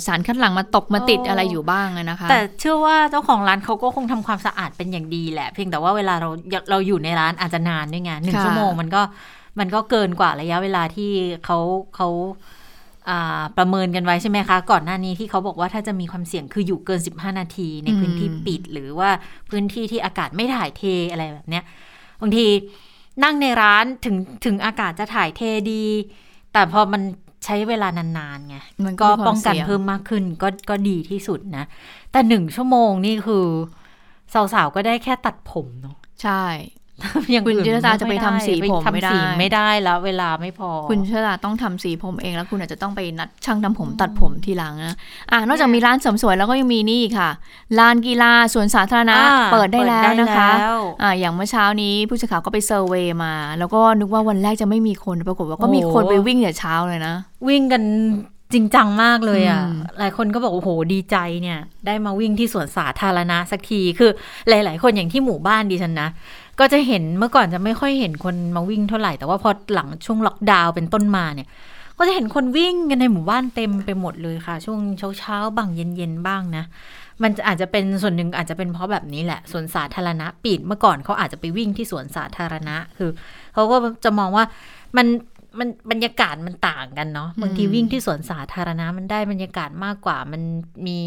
[0.06, 6.30] สารคัดหลั่งมาตกมาติดอะไรอยู่บ้างนะคะ แต่เชื่อว่าเจ้าของร้านเขาก็คงทำความสะอาดเป็นอย่างดีแหละ เพียงแต่ว่าเวลาเรา
[6.69, 9.02] เราอยู่ในร้านอาจจะนานด้วยไงหนึ่งชั่วโมงมันก็
[9.60, 11.12] มันก็เกินกว่าระยะเวลาที่
[11.45, 11.58] เขา
[11.95, 12.10] เขา
[13.58, 19.10] ประเมินกันไว้ใช่ไหมคะ ก่อนหน้านี้ที่เขาบอกว่าถ้าจะมีความเสี่ยงคืออยู่เกิน 15 นาทีในพื้นที่ปิด หรือว่า
[19.50, 21.63] พื้นที่ที่อากาศไม่ถ่ายเทอะไรแบบเนี้ย
[22.21, 22.47] บางที
[23.24, 25.84] นั่งในร้านถึงถึงอากาศจะถ่ายเทดี
[26.54, 27.02] แต่พอมัน
[27.46, 31.66] ใช้เวลานานๆไงมันก็ป้องกันเพิ่มมากขึ้นก็ก็ดีที่สุดนะ
[32.12, 33.46] แต่หนึ่งชั่วโมงนี่คือ
[34.34, 36.44] สาวๆ ก็ได้แค่ตัดผมเนาะใช่
[37.32, 44.96] อย่างคุณเชษตาจะไปทำสีผมไม่ได้ไม่ได้แล้ว เวลาไม่พอ คุณเชษตาต้องทำสีผมเองแล้วคุณอาจจะต้องไปนัดช่างทำผมตัดผมทีหลังนะ
[45.32, 47.30] อ่านอกจากมีร้านเสริมสวยแล้วก็ยังมีนี่ค่ะ
[47.80, 49.16] ลานกีฬาสวนสาธารณะ
[49.54, 50.50] เปิดได้แล้วนะคะ
[51.02, 57.16] อ่าอย่างเมื่อเช้านี้ผู้สื่อข่าวก็ไปเซอร์เวยมา แล้วก็นึกว่าวันแรกจะไม่มีคนปรากฏว่าก็มีคนไปวิ่งแต่เช้าเลยนะ
[57.48, 57.84] วิ่งกัน
[58.54, 64.12] จริงจังมากเลยอะอืมหลายคนก็บอกโอ้โหดีใจเนี่ย ได้มาวิ่งที่สวนสาธารณะสักที คือ
[64.50, 66.10] หลาย ๆ คนอย่างที่หมู่บ้านดิฉันนะ
[66.60, 71.48] ก็จะเห็นเมื่อก่อนจะไม่ค่อยเห็นคนมาวิ่งเท่าไหร่ แต่ว่าพอหลังช่วงล็อกดาวน์เป็นต้นมาเนี่ย
[71.98, 74.80] ก็จะเห็นคนวิ่งกันในหมู่บ้านเต็มไปหมดเลยค่ะ ช่วง
[75.20, 76.64] เช้าๆบ้างเย็นๆบ้างนะ
[77.24, 83.10] มันจะอาจจะเป็นส่วนหนึ่งอาจจะเป็นเพราะแบบนี้แหละสวนสาธารณะปิดเมื่อก่อนเขาอาจจะไปวิ่งที่สวนสาธารณะ คือ
[83.54, 84.46] เขาก็จะมองว่า
[84.98, 85.08] มัน
[85.60, 90.42] มันบรรยากาศมันต่างกันเนาะบางทีวิ่งที่สวนสาธารณะมันได้บรรยากาศมากกว่า มัน
[90.88, 91.00] มี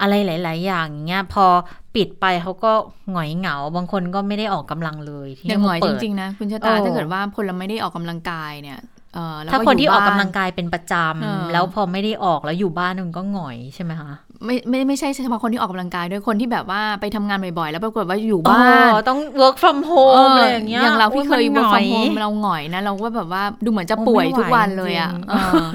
[0.00, 1.46] อะไรหลาย ๆ อย่างอย่างเงี้ยพอ
[1.94, 2.72] ปิดไปเขาก็
[3.10, 8.80] หงอยเหงา บางคนก็ไม่ได้ออกกำลังเลยที่อย่างหน่อยเขาจเปิดริง ๆ นะ คุณชะเอตาอถ้าเกิดว่าคนเราไม่ได้ออกกำลังกายเนี่ย
[9.14, 14.12] เออแล้วถ้าก็คนที่ยู่ออกกำบ้ลังกายเป็นประจเออำแล้วพอไม่ได้ออกแล้วอยู่บ้านมันก็หงอยใช่ไหมคะ
[14.46, 25.66] ไม่ไม่ไม่ใช่เฉพาะคนที่ออกกำลังกายด้วยคนที่แบบว่าไปทำงานบ่อยๆ แล้วปรากฏว่าอยู่บ้านอ๋อต้อง work from เอ home ออะไรอย่างเงี้ยอย่างเราที่เคยโอ้ work มัน from หงอย home เราหงอยนะ เราก็แบบว่าดูเหมือนจะโอ้ป่วยไม่ไหวทุกวันเลยอะจริงๆเออ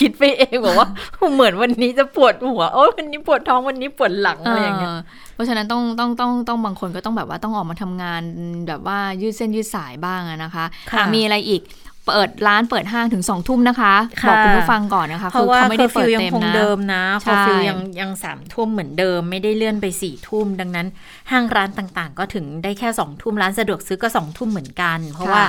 [0.00, 0.88] คิดไปเองบอกว่า
[1.34, 5.00] เหมือนวันนี้จะปวดหัวโอ้ยวันนี้ปวดท้องวันนี้ปวดหลังอะไรอย่างเงี้ยเออ
[5.34, 8.22] เพราะฉะนั้นต้องต้องต้องต้องบางคนก็ต้องแบบว่าต้องออกมาทำงาน
[8.68, 11.62] แบบว่ายืดเส้นยืดสายบ้างอะนะคะค่ะอะมีอะไรอีก
[12.10, 20.86] เปิดร้านเปิดห้างถึงสองทุ่มนะคะค่ะบอกคุณผู้ฟังก่อนนะคะเพราะว่าไม่ได้เคอร์เปิฟิดวยังเต็มคงนะเดิมนะใช่เคอร์ฟิวยังยังสามทุ่มเหมือนเดิม ไม่ได้เลื่อนไปสี่ทุ่มดังนั้น
[21.30, 25.44] ห้างร้านต่างๆ ก็ถึงได้แค่สองทุ่มร้านสะดวกซื้อก็สองทุ่มเหมือนกัน เพราะว่า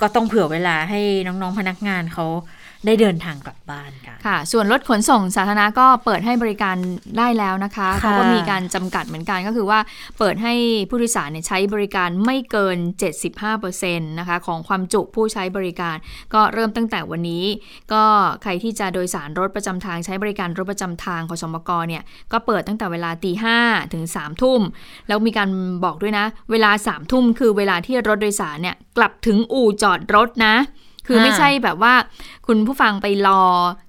[0.00, 2.26] ก็ต้องเผื่อเวลาให้น้องๆพนักงานเขา
[2.86, 6.76] ได้เดินทางกลับบ้านกันค่ะ ส่วนรถขนส่งสาธารณะก็เปิดให้บริการ
[7.18, 9.78] ได้แล้วนะคะค่ะเขาก็มีการจำกัดเหมือนกันก็คือว่า
[10.18, 10.54] เปิดให้
[10.88, 12.78] ผู้โดยสารเนี่ยใช้บริการไม่เกิน
[13.48, 15.96] 75%นะคะของความจุผู้ใช้บริการ
[16.34, 17.44] ก็เริ่มตั้งแต่วันนี้
[17.92, 18.04] ก็
[18.42, 23.58] ใครที่จะโดยสารรถประจำทางใช้บริการรถประจำทางของสมกเนี่ยก็เปิดตั้งแต่เวลาตีห้า
[23.92, 24.60] ถึง3ามทุ่ม
[25.08, 25.48] แล้วมีการ
[25.84, 30.56] บอกด้วยนะ เวลา3ามทุ่มคือเวลาที่รถโดยสารเนี่ยกลับถึงอู่จอดรถนะ
[31.06, 31.94] คือไม่อ่าใช่แบบว่า
[32.46, 33.42] คุณผู้ฟังไปรอ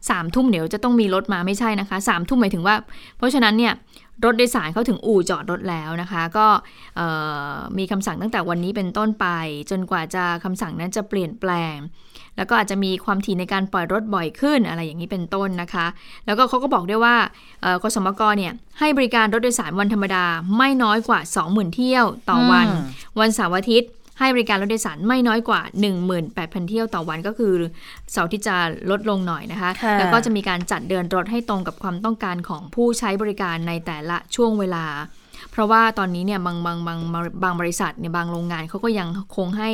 [0.09, 2.75] สามทุ่มเดี๋ยวจะต้องมีรถมาไม่ใช่นะคะสามทุ่มหมายถึงว่า
[3.17, 3.73] เพราะฉะนั้นเนี่ย
[4.25, 6.47] รถโดยสารเขาถึงอู่จอดรถแล้วนะคะ ก็
[6.97, 7.07] เอ่
[7.53, 9.27] อมีคำสั่งตั้งแต่วันนี้เป็นต้นไป
[9.71, 11.77] จนกว่าจะคำสั่งนั้นจะเปลี่ยนแปลง
[12.37, 15.85] แล้วก็อาจจะมีความถี่ในการปล่อยรถบ่อยขึ้นอะไรอย่างนี้เป็นต้นนะคะ
[16.25, 17.15] แล้วก็เขาก็บอกด้วยว่า
[17.61, 20.25] เอ่อกสมกเนี่ยให้บริการรถโดยสารวันธรรมดา
[20.57, 22.83] ไม่น้อยกว่า 20,000 เที่ยวต่อวันอืม
[23.19, 23.89] วันเสาร์อาทิตย์
[24.21, 25.61] ให้บริการรถโดยสารไม่น้อยกว่า
[26.15, 27.53] 18,000 เที่ยวต่อวันก็คือ
[28.11, 28.55] เสาร์ที่จะ
[28.91, 34.85] ลดลงหน่อยนะคะค่ะแล้วก็จะมีการจัดเดินรถให้ตรงกับความต้องการของผู้ใช้บริการในแต่ละช่วงเวลา
[35.51, 36.99] เพราะว่าตอนนี้เนี่ยบางบางบาง
[37.43, 39.07] บางบริษัทเนี่ยบางโรงงานเขาก็ยัง
[39.37, 39.71] คงให้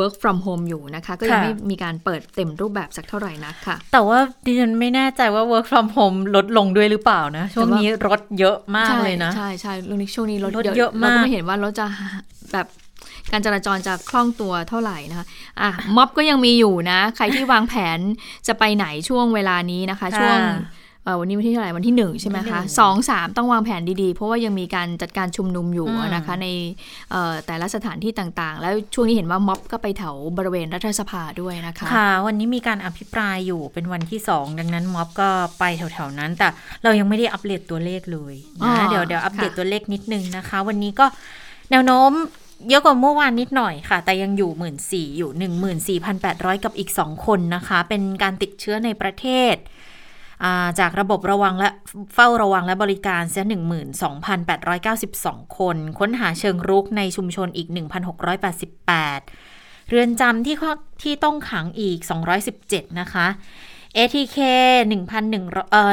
[0.00, 11.86] work from home อยู่นะคะ ก็ยังค่ะไม่มีการเปิดเต็มรูปแบบสักเท่าไหร่นักค่ะ แต่ว่าดิฉันไม่แน่ใจว่า work from home ลดลงด้วยหรือเปล่านะ ช่วงนี้รถเยอะมากเลยนะ ใช่ใช่เรื่องนี้ช่วงนี้รถรถเยอะมากเราก็ไม่เห็นว่ารถจะ
[12.52, 12.66] แบบ
[13.32, 15.26] การจราจรจะคล่องตัวเท่าไหร่นะคะ
[15.60, 17.98] อะม็อบก็ยังมีอยู่นะ ใครที่วางแผน
[18.46, 20.38] จะไปไหนช่วงเวลานี้นะคะ ช่วง
[21.04, 26.46] เอ่อวันนี้วันที่เท่าไหร่วันที่หนึ่งใช่ไหมวันที่คะหนึ่งสองสามต้องวางแผนดีๆ เพราะว่ายังมีการจัดการชุมนุมอยู่อืมนะคะ ใน
[27.10, 36.48] เอ่อแต่ละสถานที่ต่างๆ แล้วช่วงนี้เห็นว่าม็อบก็ไปแถวบริเวณรัฐสภาด้วยนะคะค่ะ วันนี้มีการอภิปรายอยู่เป็นวันที่สองดังนั้นม็อบก็ไปแถวๆนั้น แต่
[36.82, 41.06] เรายังไม่ได้อัปเดตตัวเลขเลยอ๋อนะเดี๋ยวเดี๋ยวอัปเดตค่ะตัวเลขนิดนึงนะคะ วันนี้ก็
[41.70, 42.12] แนวโน้ม
[42.68, 51.68] เยอะกว่าเมื่อวานนิดหน่อยค่ะ แต่ยังอยู่หมื่นสี่อยู่หนึ่งหมื่นสี่พันแปดร้อยกับอีกสองคนนะคะ เป็นการติดเชื้อในประเทศาจากระบบระวังและ
[52.14, 53.44] เฝ้าระวังและบริการเสีย
[54.30, 57.68] 12,892 คน ค้นหาเชิงรุกในชุมชนอีก
[58.58, 60.72] 1,688 เรือนจำที่ข้อ
[61.02, 61.98] ที่ต้องขังอีก
[62.48, 63.26] 217 นะคะ
[63.98, 64.38] ATK
[65.04, 65.92] 1,100เอ่อ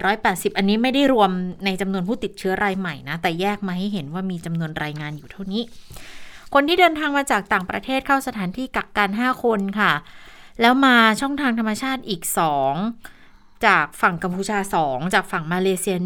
[0.00, 1.30] 1,880 อันนี้ไม่ได้รวม
[1.64, 5.62] ในจำนวนผู้ติดเชื้อรายใหม่นะ แต่แยกมาให้เห็นว่ามีจำนวนรายงานอยู่เท่านี้
[6.54, 9.92] คนที่เดินทางมาจากต่างประเทศเข้าสถานที่กักกัน 5 คนค่ะ
[10.60, 12.22] แล้วมาช่องทางธรรมชาติอีก
[12.94, 15.96] 2 จากฝั่งกัมพูชา 2 จากฝั่งมาเลเซีย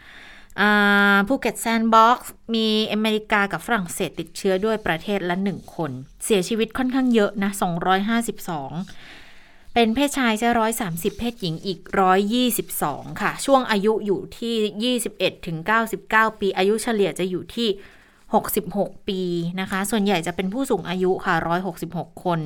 [0.00, 5.90] 1อ่าภูเก็ตแซนด์บ็อกซ์มีอเมริกากับฝรั่งเศสติดเชื้อด้วยประเทศละ 1 คน
[6.24, 7.50] เสียชีวิตค่อนข้างเยอะนะ
[8.16, 9.15] 252
[9.78, 17.68] เป็นเพศชายใช่ร้อยสามสิบเพศหญิงอีกร้อยยี่สิบสองค่ะ ช่วงอายุอยู่ที่ยี่สิบเอ็ดถึงเก้าสิบเก้าปี อายุเฉลี่ยจะอยู่ที่
[18.34, 19.20] หกสิบหกปี
[19.60, 22.40] นะคะ ส่วนใหญ่จะเป็นผู้สูงอายุค่ะร้อยหกสิบหกคน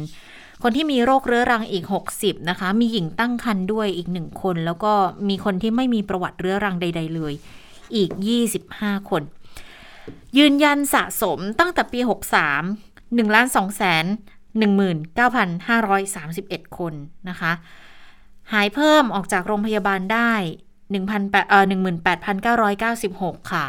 [0.62, 1.84] คนที่มีโรคเรื้อรังอีก
[2.16, 4.92] 60นะคะ มีหญิงตั้งครรภ์ด้วยอีกหนึ่งคน แล้วก็
[5.28, 7.32] มีคนที่ไม่มีประวัติเรื้อรังใด ๆ เลย
[7.96, 8.10] อีก
[8.60, 9.22] 25คน
[10.38, 12.00] ยืนยันสะสมตั้งแต่ปี
[12.66, 14.06] 63 1ล้าน2แสน
[14.56, 16.94] 19,531 คน
[17.28, 17.52] นะคะ
[18.52, 20.32] หายเพิ่มออกจากโรงพยาบาลได้
[20.90, 21.64] 1,800เอ่อ
[22.82, 23.66] 18,996 ค่ะ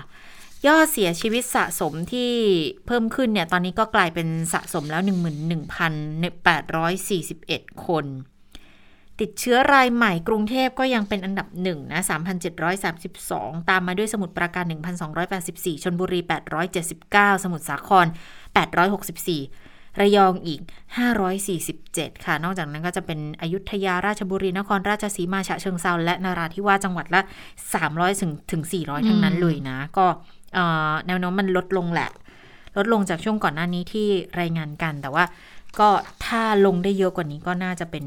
[0.68, 2.32] ยอดเสียชีวิตสะสมที่
[2.86, 5.02] เพิ่มขึ้นเนี่ย ตอนนี้ก็กลายเป็นสะสมแล้ว
[6.04, 8.06] 11,841 คน
[9.22, 12.02] ติดเชื้อรายใหม่กรุงเทพก็ยังเป็นอันดับหนึ่งนะ
[12.86, 14.66] 3,732 ตามมาด้วยสมุทรปราการ
[15.24, 16.20] 1,284 ชนบุรี
[16.82, 18.06] 879 สมุทรสาคร
[19.10, 19.61] 864
[20.00, 20.62] ระยองอีก
[21.42, 27.22] 547 ค่ะ นอกจากนั้นก็จะเป็นอยุธยาราชบุรีนครราชสีมาฉะเชิงเซาและนราธิวาสจังหวัดละ
[27.72, 30.06] 300 ถึงถึง 400 ทั้งนั้นเลยนะ ก็
[31.08, 32.10] แนวโน้มมันลดลงแหละ
[32.78, 34.08] ลดลงจากช่วงก่อนหน้านี้ที่
[34.40, 35.24] รายงานกันแต่ว่า
[35.80, 35.90] ก็
[36.26, 38.06] ถ้าลงได้เยอะกว่านี้ก็น่าจะเป็น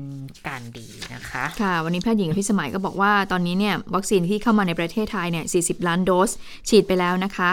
[0.49, 6.31] การดีนะคะ ค่ะ วันนี้แพทย์หญิงพิสมัยก็บอกว่าตอนนี้เนี่ยวัคซีนที่เข้ามาในประเทศไทยเนี่ย40 ล้านโดส
[6.69, 7.51] ฉีดไปแล้วนะคะ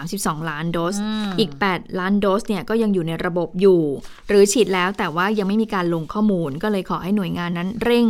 [0.00, 0.94] 32 ล้านโดส
[1.38, 3.82] อีก 8 ล้านโดสเนี่ยก็ยังอยู่ในระบบอยู่
[4.28, 8.06] หรือฉีดแล้วแต่ว่ายังไม่มีการลงข้อมูล ก็เลยขอให้หน่วยงานนั้นเร่ง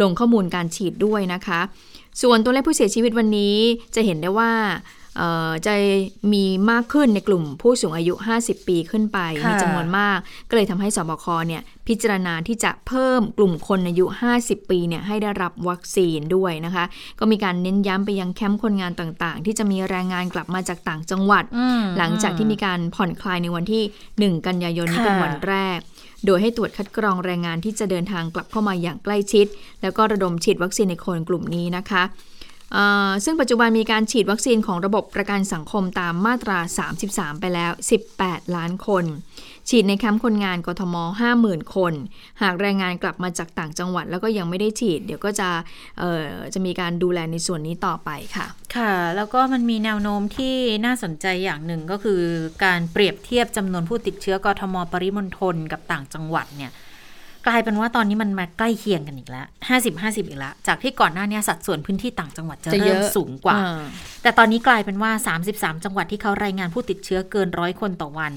[0.00, 1.60] ลงข้อมูลการฉีดด้วยนะคะ
[2.22, 3.56] ส่วนตัวเลขผู้เสียชีวิตวันนี้
[3.94, 4.52] จะเห็นได้ว่า
[5.66, 5.74] จะ
[6.32, 14.04] มีมากขึ้นในกลุ่มผู้สูงอายุ 50 ปีขึ้นไป มีจำนวนมาก ก็เลยทำให้สบคเนี่ยพิจารณาที่จะเพิ่มกลุ่มคนอายุ
[14.38, 16.84] 50 ปีเนี่ยให้ได้รับวัคซีนด้วยนะคะ
[17.18, 21.44] ก็มีการเน้นย้ำไปยังแคมป์คนงานต่างๆ ที่จะมีแรงงานกลับมาจากต่างจังหวัด
[21.98, 25.78] หลังจากที่มีการผ่อนคลายในวันที่ 1 กันยายนนี้เป็นวันแรก
[26.26, 29.46] โดยให้ตรวจคัดกรองแรงงานที่จะเดินทางกลับเข้ามาอย่างใกล้ชิด
[29.82, 32.02] แล้วก็ระดมฉีดวัคซีนในคนกลุ่มนี้นะคะ
[33.24, 36.58] ซึ่งปัจจุบันมีการฉีดวัคซีนของระบบประกันสังคมตามมาตรา
[36.98, 37.72] 33 ไปแล้ว
[38.12, 39.04] 18 ล้านคน
[39.68, 40.96] ฉีดในแคมป์คนงานกทม
[41.34, 41.94] 50,000 คน
[42.42, 45.48] หากแรงงานกลับมาจากต่างจังหวัดแล้วก็ยังไม่ได้ฉีด เดี๋ยวก็จะ
[46.54, 50.54] จะมีการดูแลในส่วนนี้ต่อไปค่ะ ค่ะ แล้วก็มันมีแนวโน้มที่
[50.84, 52.22] น่าสนใจอย่างหนึ่งก็คือ
[52.64, 56.72] การเปรียบเทียบจำนวนผู้ติดเชื้อกทม ปริมณฑลกับต่างจังหวัดเนี่ย
[57.46, 63.56] กลายเป็นว่าตอนนี้มันมาใกล้เคียงกันอีกแล้วห้าสิบห้าสิบอีกแล้ว จากที่ก่อนหน้านี้สัดส่วนพื้นที่ต่างจังหวัดจะเริ่มสูงกว่า
[64.22, 65.10] แต่ตอนนี้กลายเป็นว่า
[65.48, 68.32] 33 จังหวัดที่เขารายงานผู้ติดเชื้อเกินร้อยคนต่อวัน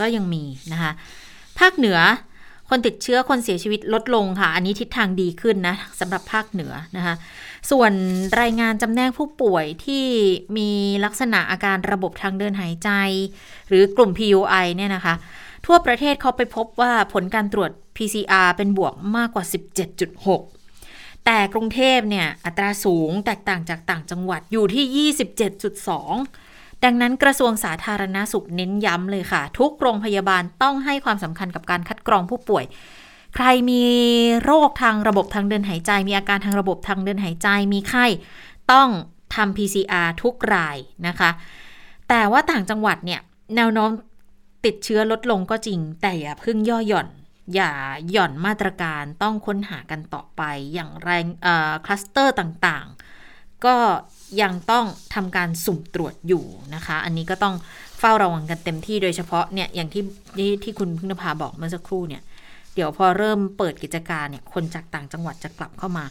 [0.00, 0.92] ก็ยังมีนะคะ
[1.58, 1.98] ภาคเหนือ
[2.72, 7.14] คนติดเชื้อคนเสียชีวิตลดลงค่ะ อันนี้ทิศทางดีขึ้นนะสำหรับภาคเหนือนะคะ
[7.70, 7.92] ส่วน
[8.40, 10.04] รายงานจำแนกผู้ป่วยที่
[10.56, 10.70] มี
[11.04, 12.90] ลักษณะอาการระบบทางเดินหายใจ
[13.68, 15.14] หรือกลุ่ม PUI เนี่ยนะคะ
[15.66, 19.44] ทั่วประเทศเขาไปพบว่าผลการตรวจ PCR เป็นบวกมากกว่า
[20.54, 25.12] 17.6 แต่กรุงเทพเนี่ยอัตราสูงแตกต่างจากต่างจังหวัดอยู่ที่
[25.94, 32.64] 27.2 ดังนั้นกระทรวงสาธารณาสุขเน้นย้ำเลยค่ะ ทุกโรงพยาบาลต้องให้ความสำคัญกับการคัดกรองผู้ป่วย
[33.34, 33.84] ใครมี
[34.44, 38.06] โรคทางระบบทางเดินหายใจ มีอาการทางระบบทางเดินหายใจมีไข้
[38.72, 38.88] ต้อง
[39.34, 41.30] ทำ PCR ทุกรายนะคะ
[42.08, 43.20] แต่ว่าต่างจังหวัดเนี่ย
[43.56, 43.90] แนวโน้ม
[44.64, 47.08] ติดเชื้อลดลงก็จริง แต่อย่าเพิ่งย่อหย่อน
[47.54, 47.72] อย่า
[48.10, 50.42] หย่อนมาตรการต้องค้นหากันต่อไป
[50.74, 51.24] อย่างแรง
[51.84, 53.76] คลัสเตอร์ต่างๆ ก็
[54.42, 56.44] ยังต้องทำการสุ่มตรวจอยู่
[56.74, 57.54] นะคะ อันนี้ก็ต้อง
[57.98, 60.04] เฝ้าระวังกันเต็มที่โดยเฉพาะเนี่ยอย่างที่
[60.64, 62.22] ที่คุณพึ่งนภาบอกเมื่อสักครู่เนี่ย
[62.74, 66.04] เดี๋ยวพอเริ่มเปิดกิจการเนี่ยคนจากต่างจังหวัดจะกลับเข้ามา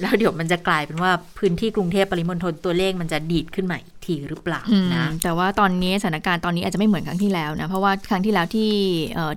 [0.00, 4.62] แล้วเดี๋ยวมันจะกลายเป็นว่าพื้นที่กรุงเทพปริมณฑลตัวเลขมันจะดีดขึ้นมาอีกทีหรือเปล่า
[4.94, 8.70] นะแต่ว่าตอนนี้สถานการณ์ตอนนี้อาจจะไม่เหมือนครั้งที่แล้วนะ เพราะว่าครั้งที่แล้วที่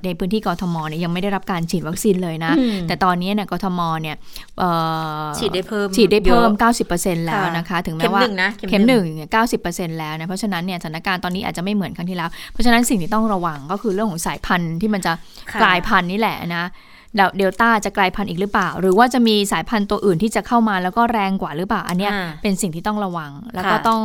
[0.05, 2.51] ในพื้นที่กทมเนี่ยยังไม่ได้รับการฉีดวัคซีนเลยนะ
[2.87, 4.15] แต่ตอนนี้เนี่ยกทมเนี่ย
[5.37, 6.51] ฉีดได้เพิ่มฉีดได้เพิ่ม
[6.89, 8.21] 90%แล้วนะคะถึงแม้ว่า
[8.69, 15.13] เข็มหนึ่งเนี่ยเก้าสิบเปอร์เซ็นต์แล้วนะเพราะฉะนั้นเนี่ยสถานการณ์ตอนนี้อาจจะไม่เหมือนครั้งที่แล้วเพราะฉะนั้นสิ่งที่ต้องระวังก็คือเรื่องของสายพันธุ์ที่มันจะ
[15.61, 16.65] กลายพันธุ์นี่แหละนะ
[17.37, 22.09] เดลต้าจะกลายพันธุ์อีกหรือเปล่า หรือว่าจะมีสายพันธุ์ตัวอื่นที่จะเข้ามาแล้วก็แรงกว่าหรือเปล่า อันนี้
[22.41, 24.01] เป็นสิ่งที่ต้องระวังแล้วก็ต้อง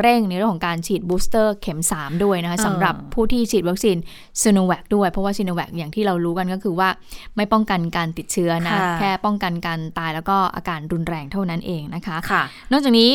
[0.00, 3.96] เร่งในเรื่องของการฉีดบูสเตอร์เข็ม 3 ด้วยนะคะสำหรับผู้ที่ฉีดวัคซีน
[4.42, 6.88] ซีโนแวคด้วย เพราะว่าซีโนแวคอย่างที่เรารู้กันก็คือว่า
[7.36, 12.42] ไม่ป้องกันการติดเชื้อนะ แค่ป้องกันการตายแล้วก็อาการรุนแรงเท่านั้นเองนะคะคะ
[12.72, 13.08] นอกจากนี้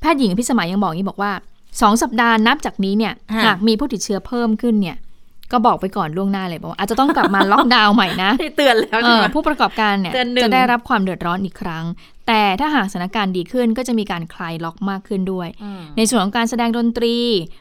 [0.00, 1.32] แพทย์หญิงพิสมัยยังบอกนี้บอกว่า
[1.66, 3.12] 2 สัปดาห์นับจากนี้เนี่ย
[3.44, 4.96] หากมีผู้ติดเชื้อเพิ่มขึ้นเนี่ย
[5.52, 9.00] ก็บอกไปก่อนล่วงหน้าเลยบอกว่าอาจจะต้องกลับมาล็อกดาวน์ใหม่นะเตือนแล้ว
[9.34, 11.84] ผู้ประกอบการเนี่ยจะได้รับความเดือดร้อนอีกครั้ง
[12.30, 15.48] แต่ถ้าหากสถานการณ์ดีขึ้นก็จะมีการคลายล็อกมากขึ้นด้วย
[15.96, 17.16] ในส่วนของการแสดงดนตรี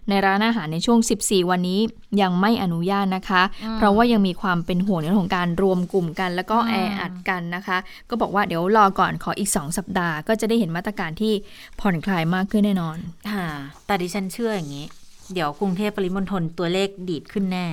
[0.09, 1.79] ในร้านอาหารในช่วง 14 วันนี้
[2.21, 3.41] ยังไม่อนุญาตนะคะ
[3.77, 7.77] เพราะว่ายังมีความเป็นห่วงในเรื่องของการรวมกลุ่มกัน แล้วก็แออัดกันนะคะ
[8.09, 11.33] ก็บอกว่าเดี๋ยวรอก่อนขออีก 2 สัปดาห์ ก็จะได้เห็นมาตรการที่
[11.79, 12.97] ผ่อนคลายมากขึ้นแน่นอน
[13.31, 13.47] ค่ะ
[13.85, 14.87] แต่ดิฉันเชื่ออย่างนี้
[15.33, 17.67] เดี๋ยวกรุงเทพปริมณฑลตัวเลขดีดขึ้นแน่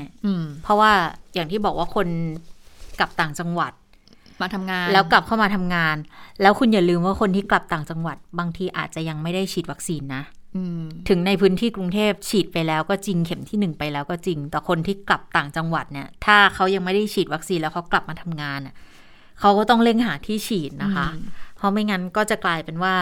[0.63, 0.93] เพราะว่า
[1.35, 2.09] อย่างที่บอกว่าคน
[2.99, 3.73] กลับต่างจังหวัด
[4.43, 5.97] มาทำงาน แล้วกลับเข้ามาทำงาน
[6.43, 10.23] แล้วคุณอย่าลืมว่าคนที่กลับต่างจังหวัด บางทีอาจจะยังไม่ได้ฉีดวัคซีนนะ
[11.09, 18.61] ถึงในพื้นที่กรุงเทพฉีดไปแล้วก็จริงเข็มที่หนึ่งไปแล้วก็จริง แต่คนที่กลับต่างจังหวัดเนี่ย ถ้าเขายังไม่ได้ฉีดวัคซีนแล้วเขากลับมาทำงาน
[19.41, 21.07] เขาก็ต้องเร่งหาที่ฉีดนะคะ
[21.57, 22.95] เพราะไม่งั้นก็จะกลายเป็นว่า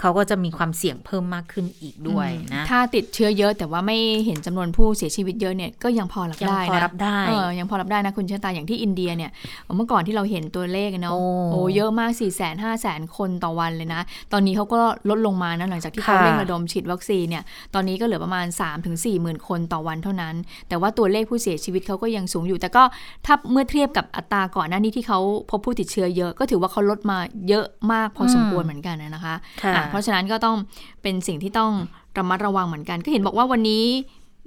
[0.00, 9.30] เขาก็จะมีความเสี่ยงเพิ่มมากขึ้นอีกด้วยนะ ถ้าติดเชื้อเยอะแต่ว่าไม่เห็นจำนวนผู้เสียชีวิตเยอะเนี่ยก็ยังพอรับยังได้พอนะรับได้เออยังพอรับได้นะคุณเชษตาอย่างที่อินเดียเนี่ย
[9.76, 14.80] เมื่อก่อนที่เราเห็นตัวเลขเนาะโอ้โอ้เยอะมาก4ี่แสนห้าแสนคนต่อวันเลยนะ ตอนนี้เขาก็
[15.10, 20.34] ลดลงมานะหลังจากที่เขาค่ะเร่งระดมฉีดวัคซีนเนี่ยตอนนี้ก็เหลือประมาณ 3 4 0 0 0 0คนต่อวันเท่านั้น
[20.68, 22.82] แต่ว่าตัวเลขผู้เสียชีวิตเขาก็ยังสูงอยู่ แต่ก็
[23.26, 30.56] ถ้าเมื่อเทียบกับอัตราก่อนหน้านี้ที่เขาพบผู้ติดเชื้อเยอะ ก็ถือว่าเขาลดมาเยอะมากพอสมควรเหมือนกันนะคะค่ะอะเพราะฉะนั้นก็ต้อง
[31.02, 31.72] เป็นสิ่งที่ต้อง
[32.18, 33.84] ระมัดระวังเหมือนกัน ก็เห็นบอกว่าวันนี้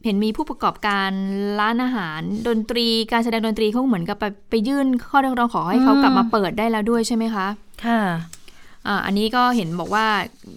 [0.05, 1.09] เห็นมีผู้ประกอบการ
[1.59, 7.47] ร้านอาหาร ดนตรีการแสดงดนตรีเขาเหมือนกับไปไปยื่นข้อเรียกร้องขอให้เขากลับมาเปิดได้แล้วด้วยใช่ไหมคะ
[7.85, 8.01] ค่ะ
[8.87, 10.05] อ่าอันนี้ก็เห็นบอกว่า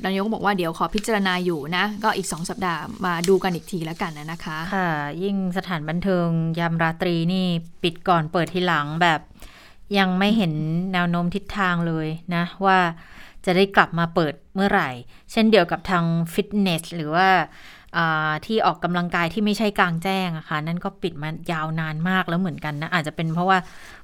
[0.05, 4.91] นายกบอกว่าเดี๋ยวขอพิจารณาอยู่นะ ก็อีก2สัปดาห์มาดูกันอีกทีแล้วกันนะนะคะ ค่ะ
[5.23, 6.27] ยิ่งสถานบันเทิง
[6.59, 7.47] ยามราตรีนี่
[7.83, 9.21] ปิดก่อนเปิดทีหลังแบบ
[9.99, 10.53] ยังไม่เห็น
[10.93, 12.79] แนวโน้มทิศทางเลยนะว่า
[13.47, 14.91] จะได้กลับมาเปิดเมื่อไหร่
[15.33, 23.59] เช่นเดียวกับทางฟิตเนสหรือว่าาที่ออกกำลังกายที่ไม่ใช่กลางแจ้งอะค่ะนั่นก็ปิดมายาวนานมากแล้วเหมือนกันนะ อาจจะเป็นเพราะว่า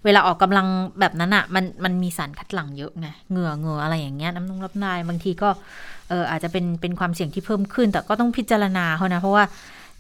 [0.05, 0.67] เวลาออกกำลัง
[1.01, 5.49] แบบนั้นอะมันมันมีสารคัดหลั่งเยอะไงเหงื่อเหงื่ออะไรอย่างเงี้ยน้ำนงรับนายบางทีก็
[6.09, 9.45] เอออาจจะเป็นเป็นความเสี่ยงที่เพิ่มขึ้น แต่ก็ต้องพิจารณาเขานะเพราะว่า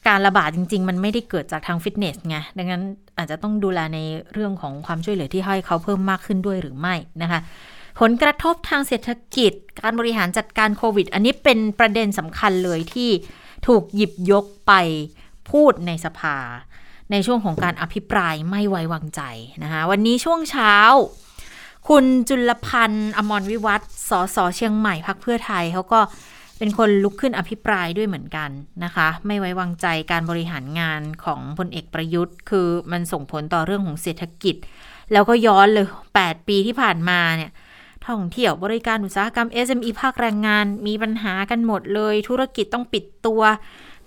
[0.08, 2.82] การระบาดจริง ๆ มันไม่ได้เกิดจากทางฟิตเนสไงดังนั้น
[3.18, 3.98] อาจจะต้องดูแลใน
[4.32, 7.40] เรื่องของความช่วยเหลือที่ให้เขาเพิ่มมากขึ้นด้วยหรือไม่นะคะ
[7.98, 13.10] ผลกระทบทางเศรษฐกิจ การบริหารจัดการโควิด อันนี้เป็นประเด็นสำคัญเลยที่
[13.66, 14.72] ถูกหยิบยกไป
[15.50, 16.36] พูดในสภา
[17.10, 19.22] ในช่วงของการอภิปรายไม่ไว้วางใจ
[19.62, 20.74] นะคะวันนี้ช่วงเช้า
[21.88, 26.00] คุณจุลพันธ์อมรวิวัฒสสเชียงใหม่พักเพื่อไทยเขาก็
[26.58, 28.50] เป็นคนลุกขึ้นอภิปรายด้วยเหมือนกัน
[28.84, 34.56] นะคะ ไม่ไว้วางใจการบริหารงานของพลเอกประยุทธ์ คือมันส่งผลต่อเรื่องของเศรษฐกิจ
[35.12, 37.52] แล้วก็ย้อนเลย 8 ปีที่ผ่านมาเนี่ย
[38.08, 43.42] ท่องเที่ยวบริการอุตสาหกรรม SME ภาคแรงงาน มีปัญหากันหมดเลย ธุรกิจต้องปิดตัว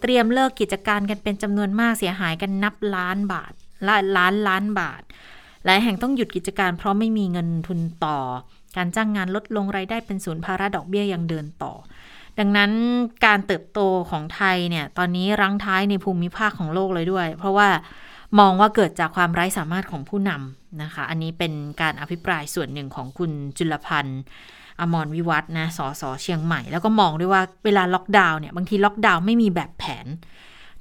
[0.01, 3.53] เตรียมเลิกกิจการกันเป็นจำนวนมากเสียหายกันนับล้านบาท
[3.87, 5.01] ล้านล้านล้านบาท
[5.65, 8.17] หลายแห่งต้องหยุดกิจการเพราะไม่มีเงินทุนต่อ
[8.77, 11.73] การจ้างงานลดลงรายได้เป็นศูนย์ภาระดอกเบี้ยยังเดินต่อ
[12.39, 12.71] ดังนั้น
[13.25, 13.79] การเติบโต
[14.11, 17.69] ของไทยเนี่ยตอนนี้รั้งท้ายในภูมิภาคของโลกเลยด้วย เพราะว่า
[18.39, 24.21] มองว่าเกิดจากความไร้สามารถของผู้นำนะคะ อันนี้เป็นการอภิปรายส่วนหนึ่งของคุณจุลพันธ์
[24.79, 30.05] อมรวิวัฒน์นะสสเชียงใหม่ แล้วก็มองด้วยว่าเวลาล็อกดาวน์เนี่ยบางทีล็อกดาวน์ไม่มีแบบแผน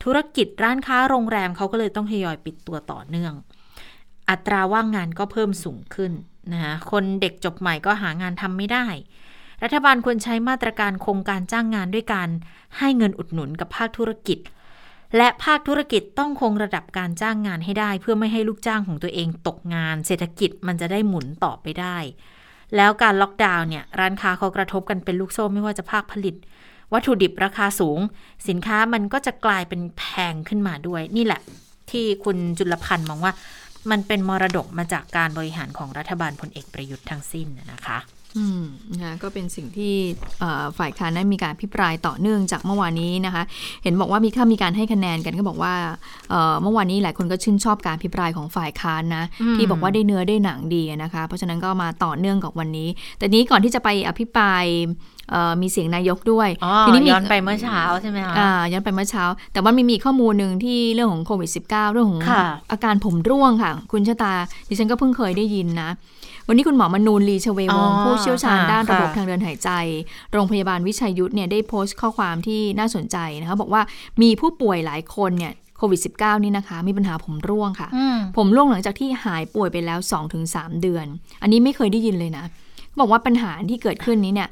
[0.03, 3.35] ธุรกิจร้านค้าโรงแรมเขาก็เลยต้องทยอยปิดตัวต่อเนื่อง
[4.31, 6.13] อัตราว่างงานก็เพิ่มสูงขึ้น
[6.53, 8.87] นะคะคนเด็กจบใหม่ก็หางานทำไม่ได้
[9.63, 12.29] รัฐบาลควรใช้มาตรการโครงการจ้างงานด้วยการ
[12.79, 14.39] ให้เงินอุดหนุนกับภาคธุรกิจ
[15.17, 21.97] และภาคธุรกิจต้องคงระดับการจ้างงานให้ได้ เพื่อไม่ให้ลูกจ้างของตัวเองตกงาน เศรษฐกิจมันจะได้หมุนต่อไปได้
[22.77, 26.35] แล้วการล็อกดาวน์เนี่ยร้านค้าเขากระทบกันเป็นลูกโซ่ไม่ว่าจะภาคผลิต
[26.93, 27.99] วัตถุดิบราคาสูง
[28.49, 31.41] สินค้ามันก็จะกลายเป็นแพงขึ้นมาด้วย นี่แหละ
[31.91, 33.33] ที่คุณจุลพันธ์มองว่า
[33.91, 37.99] มันเป็นมรดกมาจากการบริหารของรัฐบาลพลเอกประยุทธ์ทั้งสิ้นนะคะ
[38.39, 38.63] อืม
[39.03, 39.95] นะก็เป็นสิ่งที่
[40.41, 43.43] เอ่อฝ่ายค้านได้มีการพิปรายต่อเนื่องจากเมื่อวานนี้นะคะ
[43.83, 45.75] เห็นบอกว่ามีข้ามีการให้คะแนนกันก็บอกว่า
[46.31, 52.89] เอ่อเมื่อวานนี้หลายคนก็ชื่นชอบการพิปรายของฝ่ายค้านนะอืมที่บอกว่าได้เนื้อได้หนังดีนะคะ เพราะฉะนั้นก็มาต่อเนื่องกับวันนี้
[53.19, 54.65] แต่นี้ก่อนที่จะไปอภิปราย
[55.31, 64.35] เอ่อมีเสียงนายกด้วยอ๋อทีนี้มีย้อนไปเมื่อเช้าใช่ไหมคะอ่าย้อนไปเมื่อเช้า แต่ว่ามีมีข้อมูลหนึ่งที่เรื่องของโควิด -19 เรื่องของค่ะอาการผมร่วงค่ะ คุณชะตา
[64.69, 65.91] ดิฉันก็เพิ่งเคยได้ยินนะ
[66.49, 69.71] วันนี้คุณหมอมนูนลีชเววงศ์อ๋อผู้เชี่ยวชาญค่ะด้านระบบค่ะทางเดินหายใจ
[70.33, 73.83] โรงพยาบาลวิชัยยุทธเนี่ยได้โพสต์ข้อความที่น่าสนใจนะคะบอกว่า
[74.23, 79.99] มีผู้ป่วยหลายคนเนี่ยโควิด -19 นี่นะคะ มีปัญหาผมร่วงค่ะอืมผมร่วงหลังจากที่หายป่วยไปแล้ว
[80.41, 81.07] 2-3 เดือน
[81.43, 82.45] อันนี้ไม่เคยได้ยินเลยนะ
[83.01, 84.49] บอกว่าปัญหาที่เกิดขึ้นนี้เนี่ย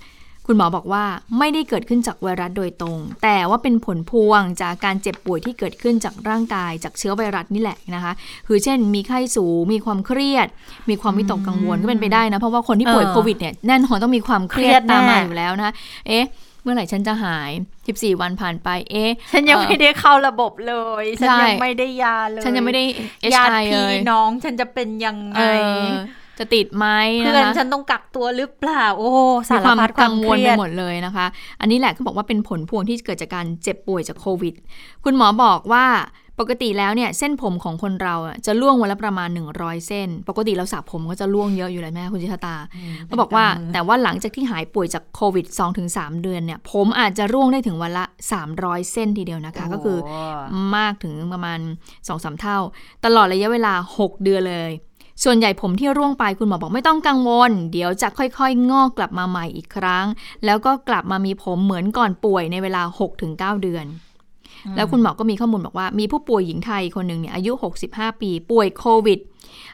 [0.50, 1.04] คุณหมอบอกว่า
[1.38, 8.12] ไม่ได้เกิดขึ้นจากไวรัสโดยตรง แต่ว่าเป็นผลพวงจากการเจ็บป่วยที่เกิดขึ้นจากร่างกายจากเชื้อไวรัสนี่แหละนะคะ
[8.46, 10.46] คือเช่น มีไข้สูง มีความเครียด
[10.90, 15.74] มีความวิตกกังวลก็เป็นไปได้นะ เพราะว่าคนที่ป่วยเออโควิดเนี่ยแน่นอนต้องมีความเครียเครียดดแน่ตามมาอยู่แล้วนะคะ
[16.08, 16.24] เอ๊ะ
[16.62, 17.50] เมื่อไหร่ฉันจะหาย
[17.87, 22.84] 14 วันผ่านไป เอ๊ะ ฉันยังเอ่อไม่ได้เข้าระบบเลย ฉันใช่ยังไม่ได้ยาเลย ฉันยังไม่ได้
[23.34, 25.42] ญาติ HI เลพี่ยน้อง ฉันจะเป็นยังไงเอ
[25.84, 25.88] อ
[26.38, 26.87] จะติดไหม
[27.20, 29.11] เพื่นะอนคะฉันต้องกักตัวหรือเปล่า โอ้
[29.48, 31.27] สามีรความพัดควากัมงเควลรีไปยดหมดเลยนะคะ
[31.61, 34.55] อันนี้แหละเขาบอกว่าเป็นผลพวงที่เกิดจากการเจ็บป่วยจากโควิด
[35.05, 35.87] คุณหมอบอกว่า
[36.42, 42.57] ปกติแล้วเนี่ยเส้นผมของคนเราอะจะล่วงวันละประมาณ 100 เส้น ปกติเราสระผมก็จะล่วงเยอะอยู่แล้วแม่คุณจิตตา
[43.09, 45.47] ก็บอกว่าแต่ว่าหลังจากที่หายป่วยจากโควิด
[45.84, 48.05] 2-3 เดือนเนี่ยผมอาจจะร่วงได้ถึงวันละ
[48.49, 49.99] 300 เส้นทีเดียวนะคะ ก็คือ
[50.76, 51.59] มากถึงประมาณ
[51.99, 52.59] 2-3 เท่า
[53.05, 54.72] ตลอดระยะเวลา 6 เดือนเลย
[55.25, 60.07] ส่วนใหญ่ผมที่ร่วงไปคุณหมอบอกไม่ต้องกังวล เดี๋ยวจะค่อยๆ งอกกลับมาใหม่อีกครั้ง
[60.45, 62.83] แล้วก็กลับมามีผมเหมือนก่อนป่วยในเวลา
[63.23, 63.87] 6-9 เดือน
[64.77, 67.53] แล้วคุณหมอก็มีข้อมูลบอกว่ามีผู้ป่วยหญิงไทยคนหนึ่งเนี่ยอายุ
[67.89, 69.19] 65 ปี ป่วยโควิด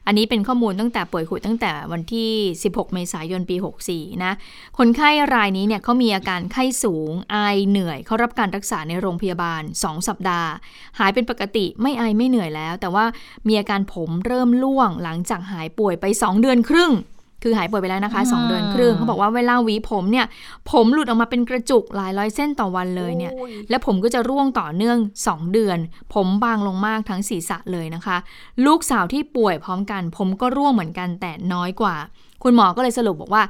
[0.07, 2.31] อันนี้เป็นข้อมูลตั้งแต่ป่วยโควิดตั้งแต่วันที่
[2.65, 3.57] 16 เมษายนปี
[3.91, 4.33] 64 นะ
[4.79, 7.37] คนไข้รายนี้เนี่ยเขามีอาการไข้สูง ไอ
[7.69, 10.51] เหนื่อย เขารับการรักษาในโรงพยาบาล 2 สัปดาห์
[10.99, 13.05] หายเป็นปกติไม่ไอไม่เหนื่อยแล้ว แต่ว่า
[13.49, 16.93] มีอาการผมเริ่มร่วงหลังจากหายป่วยไป 2 เดือนครึ่ง
[17.47, 20.27] คือหายป่วยไปแล้วนะคะอืม2เดือนครึ่งเขาบอกว่าเวลาหวีผมเนี่ย
[20.71, 23.33] ผมหลุดออกมาเป็นกระจุกหลายร้อยเส้นต่อวันเลยเนี่ย
[23.71, 25.79] และผมก็จะร่วงต่อเนื่อง 2 เดือน
[26.15, 28.17] ผมบางลงมากทั้งศีรษะเลยนะคะ
[28.67, 31.97] ลูกสาวที่ป่วยพร้อมกัน ผมก็ร่วงเหมือนกันแต่น้อยกว่า
[32.43, 33.45] คุณหมอก็เลยสรุปบอกว่า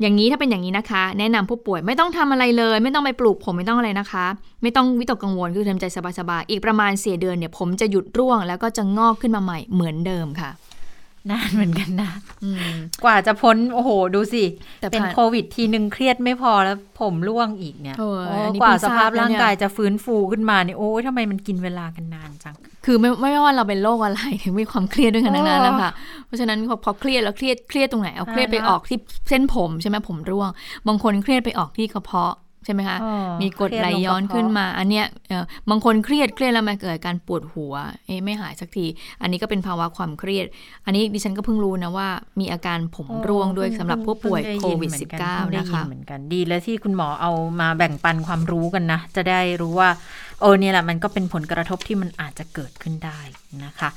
[0.00, 4.26] อย่างนี้ถ้าเป็นอย่างนี้นะคะ แนะนำผู้ป่วยไม่ต้องทำอะไรเลย ไม่ต้องไปปลูกผมไม่ต้องอะไรนะคะ
[4.62, 5.84] ไม่ต้องวิตกกังวลคือทำใจ
[6.18, 10.50] สบายๆอีกประมาณเสียเดือนเนี่ยผมจะหยุดร่วง แล้วก็จะงอกขึ้นมาใหม่เหมือนเดิมค่ะ
[11.30, 12.10] นานเหมือนกันนะ
[12.44, 12.74] อืม
[13.04, 14.44] กว่าจะพ้นโอ้โห ดูสิ
[14.80, 22.54] แต่เป็นผ่านโควิดทีหนึ่งเครียดไม่พอแล้วผมร่วงอีกเนี่ยโอ้ยโอ้อันนี้กว่าเพิ่งสทราบภาพแล้วร่างเนี่ยกายจะฟื้นฟูขึ้นมาเนี่ยโอ้ยทำไมมันกินเวลากันนานจัง
[22.86, 25.90] คือไม่ไม่ว่าเราเป็นโรคอะไรถึงมีความเครียดด้วยกันทั้งนั้นอ๋อนะคะ
[26.26, 28.98] เพราะฉะนั้นพอพอเครียดแล้วเครียดเครียดตรงไหนเอาเครียดไปอ่าฮะออกที่
[29.28, 30.50] เส้นผมใช่ไหมผมร่วง
[30.88, 32.34] บางคนเครียดไปออกที่กระเพาะ
[32.66, 37.74] ใช่ไหมคะอ๋อมีกรดไหลย้อนขึ้นมา อันเนี้ยเอ่อบางคนเครียดเครียดแล้วมาเกิดการปวดหัว
[38.06, 38.86] เอ๊ะไม่หายสักที
[39.22, 40.46] อันนี้ก็เป็นภาวะความเครียด
[40.84, 42.08] อันนี้ดิฉันก็เพิ่งรู้นะว่า
[42.40, 44.90] มีอาการผมร่วงด้วยสำหรับผู้ป่วยโควิด
[45.22, 49.88] -19 นะคะเหมือนกันดีแล้วที่คุณหมอเอามาแบ่งปันความรู้กันนะ จะได้รู้ว่า
[50.40, 53.20] เออเนี่ยแหละมันก็เป็นผลกระทบที่มันอาจจะเกิดขึ้นได้
[53.64, 53.90] นะคะ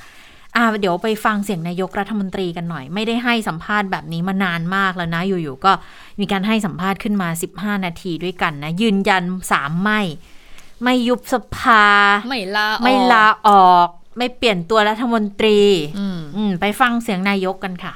[0.55, 5.71] อ่าเดี๋ยวไปฟังเสียงนายกรัฐมนตรีกันหน่อย ไม่ได้ให้สัมภาษณ์แบบนี้มานานมากแล้วนะ อยู่ๆก็
[6.19, 7.29] มีการให้สัมภาษณ์ขึ้นมา
[7.77, 10.01] 15 นาทีด้วยกันนะ ยืนยันสามไม่
[10.83, 11.85] ไม่ยุบสภา
[12.29, 13.87] ไม่ลาออกไม่ลาออก
[14.17, 15.59] ไม่เปลี่ยนตัวรัฐมนตรี
[15.99, 17.93] อืมอืมไปฟังเสียงนายกกันค่ะ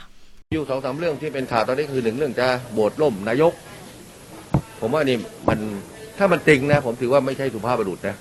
[0.54, 3.54] อยู่สองสามเรื่องที่เป็นข่าวตอนนี้คือหนึ่งเรื่องจะโบดล่มนายก
[4.80, 5.60] ผมว่านี่มัน
[6.18, 8.16] ถ้ามันจริงนะ ผมถือว่าไม่ใช่สุภาพบุรุษนะ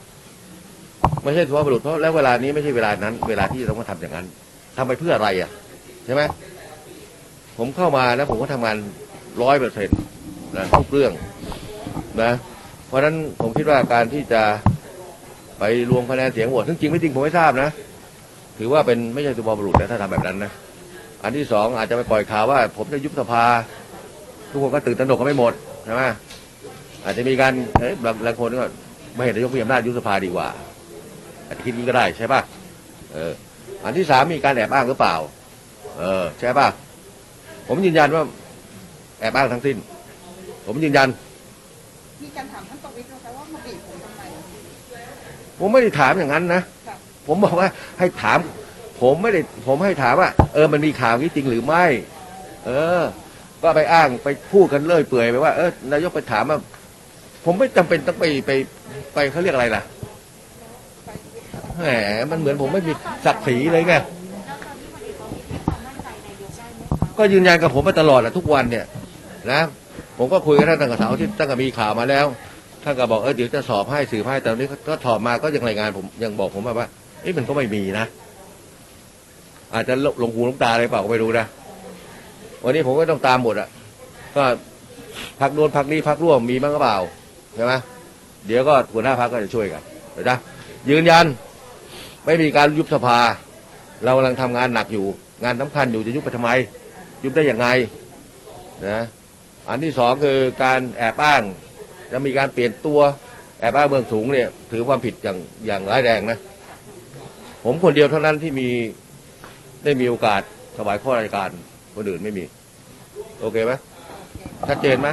[1.25, 4.27] ไม่ใช่สุภาพบุรุษเพราะแล้วเวลานี้ไม่ใช่เวลานั้น เวลาที่ต้องมาทำอย่างนั้น
[4.77, 5.51] ทำไปเพื่ออะไรอะ
[6.05, 6.23] ใช่ไหม
[7.59, 8.77] ผมเข้ามานะผมก็ทำงาน
[9.43, 9.99] ร้อยเปอร์เซ็นต์
[10.57, 11.13] นะทุกเรื่อง
[12.23, 12.33] นะ
[12.87, 14.43] เพราะฉะนั้นผมคิดว่าการที่จะ
[15.59, 17.69] ไปรวมคะแนนเสียงโหวตซึ่งจริงไม่จริงผมไม่ทราบนะ
[18.59, 20.53] ถือว่าเป็นไม่ใช่สุภาพบุรุษนะถ้าทำแบบนั้นนะ
[21.23, 23.45] อันที่สองอาจจะไปปล่อยข่าวว่า ผมจะยุบสภา
[24.51, 25.53] ทุกคนก็ตื่นตระหนกกันไม่หมด
[25.85, 26.03] ใช่ไหม
[27.05, 28.65] อาจจะมีการเอ้ยบางบางคนก็
[29.15, 30.49] ไม่เห็นนายกมีอำนาจยุบสภาดีกว่า
[31.53, 32.41] อาจจะคิดนี้ก็ได้ใช่ป่ะ
[33.13, 33.33] เออ
[33.85, 35.15] อันที่สามมีการแอบอ้างหรือเปล่า
[35.99, 36.69] เออ ใช่ป่ะ
[37.69, 38.23] ผมยืนยันว่า
[39.21, 39.77] แอบอ้างทั้งสิ้น
[40.67, 41.09] ผมยืนยัน
[42.23, 44.23] มีการถามท่านประวิตรนะคะว่ามาบีบผมทำไม
[45.59, 48.39] ผมไม่ได้ถามอย่างนั้นนะครับผมบอกว่าให้ถาม
[49.01, 51.85] ผมไม่ได้ ผมให้ถามว่า เออ มันมีข่าวนี้จริงหรือไม่
[52.67, 53.03] เออ
[53.63, 56.59] ก็ไปอ้างไปพูดกันเลื่อยเปื่อยไปว่า เออ นายกไปถามว่า
[57.45, 58.51] ผมไม่จำเป็นต้องไปไป
[59.15, 59.83] ไปเขาเรียกอะไรล่ะ
[61.79, 61.87] แหม
[62.31, 62.93] มันเหมือนผมไม่มี
[63.27, 63.95] ศักดิ์ศรีเลยไง
[67.19, 68.85] ก็ยืนยันกับผมมาตลอดแหละทุกวันเนี่ย
[69.53, 69.61] นะ
[70.19, 72.27] ผมก็คุยกับท่านตั้งแต่เสาที่ตั้งแต่มีข่าวมาแล้ว
[72.85, 76.89] ท่านก็บอกเออเดี๋ยวจะสอบให้สืบให้แต่นี้ก็ถอดมาก็ยังรายงานผมยังบอกผมมาว่า
[77.23, 78.07] เอ๊ะมันก็ไม่มีนะ
[79.75, 81.47] อาจจะลงหูลงตาอะไรเปล่าก็ไม่รู้นะ
[82.65, 83.69] วันนี้ผมก็ต้องตามหมดอะ
[84.37, 84.43] ก็
[85.41, 86.99] พักโน้นพักนี้พักร่วมมีบ้างก็เปล่า
[87.57, 87.75] ใช่ไหม
[88.47, 90.33] เดี๋ยวก็หัวหน้าพักก็จะช่วยกันเห็นไหม
[90.91, 91.27] ยืนยัน
[92.25, 93.19] ไม่มีการยุบสภา
[94.05, 95.07] เรากำลังทำงานหนักอยู่
[95.45, 96.51] งานสำคัญอยู่จะยุบไปทำไม
[97.25, 97.67] ยุบได้ยังไง
[98.89, 99.01] นะ
[99.69, 101.43] อันที่สองคือการแอบอ้าง
[102.13, 103.01] จะมีการเปลี่ยนตัว
[103.61, 106.39] แอบอ้างเมืองสูงเนี่ย ถือความผิดอย่างอย่างร้ายแรงนะ
[107.65, 108.69] ผมคนเดียวเท่านั้นที่มี
[109.85, 110.43] ได้มีโอกาส
[110.77, 111.51] ถวายข้อราชการ
[111.97, 112.45] คนอื่นไม่มี
[113.41, 113.73] โอเคไหม
[114.69, 115.09] ชัดเจนไหม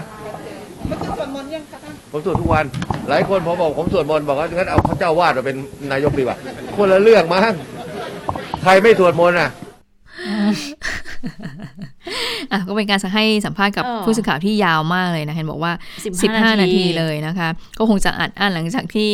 [0.88, 2.66] เมื่อคืนสวดมนต์ยังคะท่านผมสวดทุกวัน
[3.10, 5.58] หลายคนผมบอกผมสวดมนต์บอกว่างั้นเอาพระเจ้าวาดมาเป็น
[5.92, 6.38] นายกดีกว่า
[6.76, 7.54] คนละเรื่องมั้ง
[8.64, 9.50] ใครไม่สวดมนต์อะ
[12.52, 19.12] อะก็เป็นการให้สัมภาษณ์กับเออผู้สื่อข่าวที่ยาวมากเลยนะเห็นบอกว่า 15 15นาทีนาทีเลยนะคะ ก็คงจะอัดอั้นหลังจากที่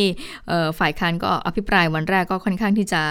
[0.48, 3.02] เอ่อฝ่ายค้านก็อภิปรายวันแรกก็ค่อนข้างที่จะ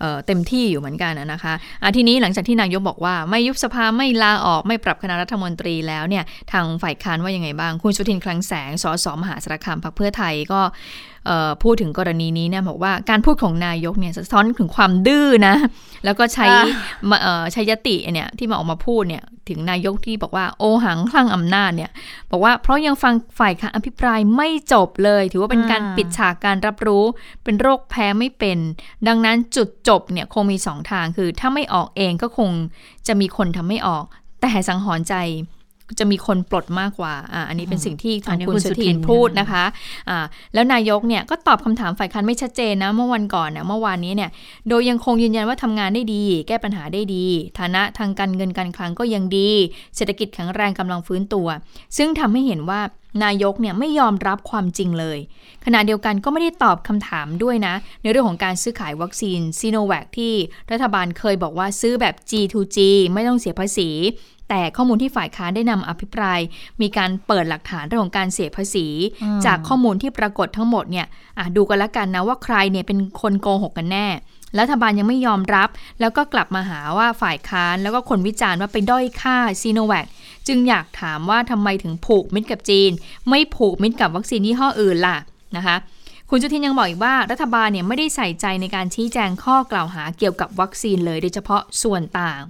[0.00, 10.60] เอ่อเต็มที่อยู่เหมือนกันนะคะอะทีนี้หลังจากที่นายกบอกว่าไม่ยุบสภาไม่ลาออกไม่ปรับคณะรัฐมนตรีแล้วเนี่ยทางฝ่ายค้านว่ายังไงบ้าง คุณสุทินคลังแสงสสมหาสารคามพรรคเพื่อไทยก็
[11.26, 15.54] เอ่อพูดถึงกรณีนี้เนี่ยบอกว่าการพูดของนายกเนี่ยสะท้อนถึงความดื้อนะ
[16.04, 16.64] แล้วก็ใช้อ่า
[17.10, 21.90] มาเอ่อใช้ยติเนี่ยที่มาออกมาพูดเนี่ยถึงนายกที่บอกว่าโอหังคลั่งอำนาจเนี่ย
[22.30, 27.04] บอกว่าเพราะยังฟังฝ่ายค้านอภิปรายไม่จบเลย ถือว่าเป็นการปิดฉากการรับรู้
[27.44, 28.58] เป็นโรคแพ้ไม่เป็น
[29.08, 32.50] ดังนั้นจุดจบเนี่ยคงมีสองทางคือ ถ้าไม่ออกเองก็คง
[33.06, 34.04] จะมีคนทำไม่ออก
[34.40, 35.14] แต่สังหรณ์ใจ
[35.98, 39.64] จะมีคนปลดมากกว่าอ่าอันนี้เป็นสิ่งที่อัทานงนี้คุณคุณสุสุทิทินนพูดนะคะ
[40.08, 40.24] อ่า
[40.54, 44.30] แล้วนายกเนี่ยก็ตอบคำถามฝ่ายค้านไม่ชัดเจนนะเมื่อวันก่อนนะเมื่อวานนี้เนี่ย
[44.68, 47.26] โดยยังคงยืนยันว่าทำงานได้ดี แก้ปัญหาได้ดี
[47.58, 49.50] ฐานะทางการเงินการคลังก็ยังดี
[49.96, 51.48] เศรษฐกิจแข็งแรงกำลังฟื้นตัว
[51.96, 52.80] ซึ่งทำให้เห็นว่า
[53.24, 55.18] นายกเนี่ยไม่ยอมรับความจริงเลย
[55.64, 60.34] ขณะเดียวกันก็ไม่ได้ตอบคำถามด้วยนะ ในเรื่องของการซื้อขายวัคซีนซีโนแวคที่
[60.70, 62.78] รัฐบาลเคยบอกว่าซื้อแบบ G2G
[63.14, 63.88] ไม่ต้องเสียภาษี
[64.50, 66.40] แต่ข้อมูลที่ฝ่ายค้านได้นำอภิปราย
[66.80, 68.86] มีการเปิดหลักฐานเรื่องของการเสียภาษี
[69.44, 71.06] จากข้อมูลที่ปรากฏทั้งหมดเนี่ย
[71.38, 74.06] อะดูกันละกันนะว่าใครเนี่ยเป็นคนโกหกกันแน่
[74.58, 75.68] รัฐบาลยังไม่ยอมรับ
[76.00, 80.06] แล้วก็กลับมาหาว่าฝ่ายค้านแล้วก็คนวิจารณ์ว่าไปด้อยค่าซีโนแวค
[80.48, 82.90] จึงอยากถามว่าทำไมถึงผูกมิตรกับจีน
[83.28, 85.16] ไม่ผูกมิตรกับวัคซีนยี่ห้ออื่นล่ะ
[85.56, 85.76] นะคะ
[86.32, 92.40] คุณจุทินยังบอกอีกว่ารัฐบาลเนี่ยไม่ได้ใส่ใจในการชี้แจงข้อกล่าวหาเกี่ยวกับวัคซีนเลยโดยเฉพาะส่วนต่าง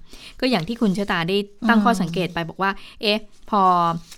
[0.40, 1.36] ก็อย่างที่คุณชะตาได้
[1.68, 2.70] ตั้งข้อสังเกตไปบอกว่า
[3.02, 3.20] เอ๊ะ
[3.50, 3.62] พอ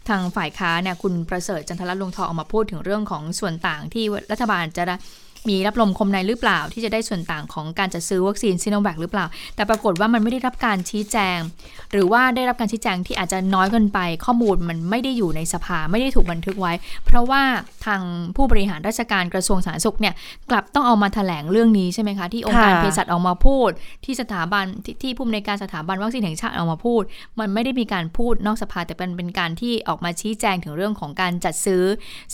[0.08, 4.82] ทางฝ่ายค้าเนี่ยคุณประเสริฐจันทรัตน์ลงทองออกมาพูดถึงเรื่องของส่วนต่างที่รัฐบาลจะ
[5.48, 11.38] มีรับลมคมในหรือเปล่า ที่จะได้ส่วนต่างของการจัดซื้อวัคซีนซิโนแวคหรือเปล่า แต่ปรากฏว่ามันไม่ได้รับการชี้แจง
[11.92, 16.72] หรือว่าได้รับการชี้แจงที่อาจจะน้อยเกินไป ข้อมูลมันไม่ได้อยู่ในสภาไม่ได้ถูกบันทึกไว้
[17.06, 17.42] เพราะว่า
[17.86, 18.00] ทาง
[18.36, 20.14] ผู้บริหารราชการกระทรวงสาธารณสุขเนี่ย
[20.50, 23.70] กลับต้องเอามาแถลงเรื่องนี้ใช่ไหมคะที่องค์การเภสัชออกมาพูด
[24.04, 27.02] ที่สถาบันที่ที่ผู้อำนวยการสถาบันวัคซีนแห่งชาติออกมาพูด
[27.38, 31.82] มันไม่ได้มีการพูดนอกสภาแต่เป็นเป็นการที่ออกมาชี้แจงถึงเรื่องของการจัดซื้อ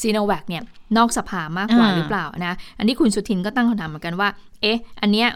[0.01, 0.65] ซีโนแวคเนี่ย
[0.99, 4.29] นอกสภามากกว่าหรือเปล่านะอันนี้คุณสุทินก็ตั้งคำถามเหมือนกันว่า
[4.63, 5.29] เอ๊ะ อันเนี้ย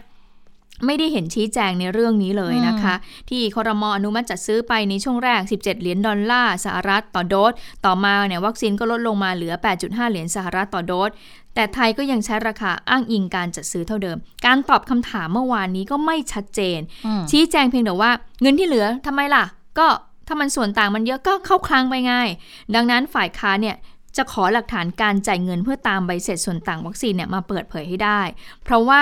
[0.85, 2.93] ไม่ได้เห็นชี้แจงในเรื่องนี้เลยนะคะ
[3.29, 7.53] ที่คอรมออนุมัติจัดซื้อไปในช่วงแรก 17 เหรียญดอลลาร์สหรัฐต่อโดส
[7.85, 9.53] ต่อมาเนี่ยวัคซีนก็ลดลงมาเหลือ
[9.83, 11.11] 8.5 เหรียญสหรัฐต่อโดส
[11.55, 18.11] แต่ไทยก็ยังใช้ราคาอ้างอิงการจัดซื้อเท่าเดิม การตอบคำถามเมื่อวานนี้ก็ไม่ชัดเจนอืมชี้แจงเพียงแต่ว่า
[18.41, 19.43] เงินที่เหลือทำไมล่ะ
[19.79, 19.87] ก็
[20.27, 22.29] ถ้ามันส่วนต่างมันเยอะก็เข้าคลังไปง่าย
[22.75, 23.75] ดังนั้นฝ่ายค้านเนี่ย
[24.17, 28.21] จะขอหลักฐานการจ่ายเงินเพื่อตามใบเสร็จส่วนต่างวัคซีนเนี่ยมาเปิดเผยให้ได้
[28.63, 28.99] เพราะว่า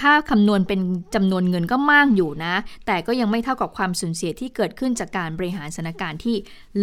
[0.00, 0.80] ถ้าคำนวณเป็น
[1.14, 2.54] จำนวนเงินก็มากอยู่นะ
[2.86, 6.36] แต่ก็ยังไม่เท่ากับความสูญเสียที่เกิดขึ้นจากการบริหารสถานการณ์ที่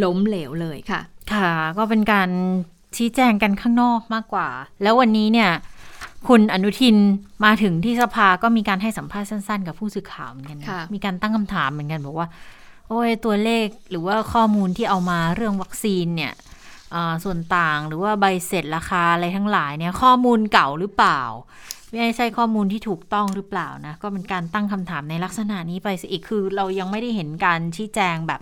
[0.03, 1.01] ล้มเหลวเลยค่ะ
[1.33, 2.29] ค่ะ ก็เป็นการ
[2.95, 4.49] ชี้แจงกันข้างนอกมากกว่า
[4.83, 5.51] แล้ววันนี้เนี่ย
[6.27, 6.97] คุณอนุทิน
[7.45, 12.27] มาถึงที่สภาก็มีการให้สัมภาษณ์สั้นๆ กับผู้สื่อข่าวเหมือนกันนะค่ะมีการตั้งคำถามเหมือนกันบอกว่า
[12.89, 16.44] โอ้ยตัวเลขหรือว่าข้อมูลที่เอามาเรื่องวัคซีนเนี่ยอ่า
[17.23, 21.21] ส่วนต่างหรือว่าใบเสร็จราคาอะไรทั้งหลายเนี่ยข้อมูลเก่าหรือเปล่า
[21.89, 28.41] ไม่ใช่ข้อมูลที่ถูกต้องหรือเปล่านะ ก็เป็นการตั้งคำถามในลักษณะนี้ไปอีกคือเรายังไม่ได้เห็นการชี้แจงแบบ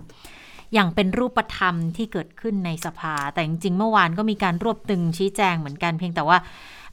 [0.74, 6.38] อย่างเป็นรูปธรรมที่เกิดขึ้นในสภา แต่จริงๆ เมื่อวานก็มีการรวบตึงชี้แจงเหมือนกันเพียงแต่ว่า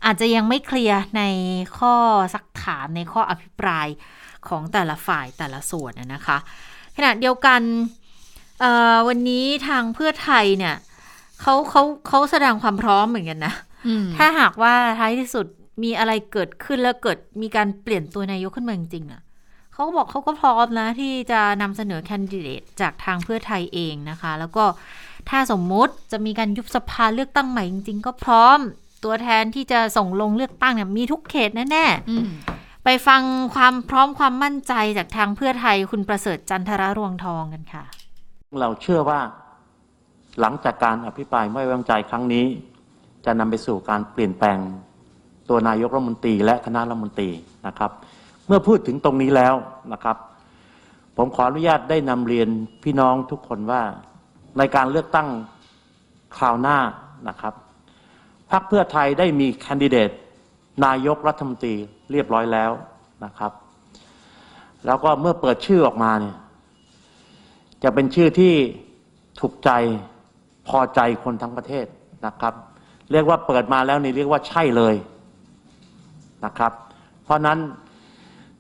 [0.06, 1.24] อาจจะยังไม่เคลียร์ใน
[1.78, 1.96] ข้อ
[2.34, 3.88] ซักถามในข้ออภิปราย
[4.48, 6.38] ของแต่ละฝ่ายแต่ละส่วนนะคะ
[6.98, 7.62] ขณะเดียวกัน
[9.08, 10.76] วันนี้ทางเพื่อไทยเนี่ย
[11.42, 13.54] เขาเขาเขาแสดงความพร้อมเหมือนกันนะ
[13.88, 15.46] อืมถ้าหากว่าท้ายที่สุด
[15.84, 19.22] มีอะไรเกิดขึ้นแล้วเกิดมีการเปลี่ยนตัวนายกขึ้นมาจริงๆอะ
[19.74, 24.64] เขาก็บอกเขาก็พร้อมนะ ที่จะนำเสนอแคนดิเดตจากทางเพื่อไทยเองนะคะ แล้วก็
[25.30, 28.60] ถ้าสมมุติจะมีการยุบสภาเลือกตั้งใหม่จริงๆ ก็พร้อม
[29.04, 33.22] ตัวแทนที่จะส่งลงเลือกตั้งเนี่ยมีทุกเขตแน่อืมๆไปฟัง
[33.56, 37.84] ความพร้อมความมั่นใจจากทางเพื่อไทยคุณประเสริฐจันทรรวงทองกันค่ะ
[38.60, 39.20] เราเชื่อว่า
[40.40, 42.46] หลังจากการอภิปรายไม่ไว้วางใจครั้งนี้
[43.26, 44.58] จะนำไปสู่การเปลี่ยนแปลง
[45.50, 47.30] ตัวนายกรัฐมนตรีและคณะรัฐมนตรี
[47.68, 47.92] นะครับ
[48.48, 49.56] เมื่อพูดถึงตรงนี้แล้ว
[49.94, 50.18] นะครับ
[51.18, 52.50] ผมขออนุญาตได้นำเรียน
[52.84, 53.82] พี่น้องทุกคนว่า
[54.58, 55.28] ในการเลือกตั้ง
[56.38, 56.78] คราวหน้า
[57.28, 57.54] นะครับ
[58.52, 60.10] พรรคเพื่อไทยได้มีแคนดิเดต
[60.86, 61.76] นายกรัฐมนตรี
[62.12, 62.72] เรียบร้อยแล้ว
[63.26, 63.52] นะครับ
[64.86, 66.36] แล้วก็เมื่อเปิดชื่อออกมาเนี่ย
[67.84, 68.54] จะเป็นชื่อที่
[69.40, 69.72] ถูกใจ
[70.72, 71.86] พอใจคนทั้งประเทศ
[72.26, 72.54] นะครับ
[73.12, 74.96] เรียกว่าเปิดมาแล้วนี่เรียกว่าใช่เลย
[76.46, 76.72] นะครับ
[77.24, 77.60] เพราะนั้น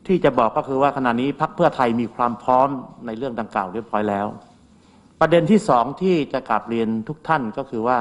[0.07, 2.69] ที่จะบอกก็คือว่าขณะนี้พักเพื่อไทยมีความพร้อม
[3.05, 4.27] ในเรื่องดังกล่าวเรียบร้อยแล้ว
[5.19, 7.99] ประเด็นที่สองที่จะกราบเรียนทุกท่านก็คือว่า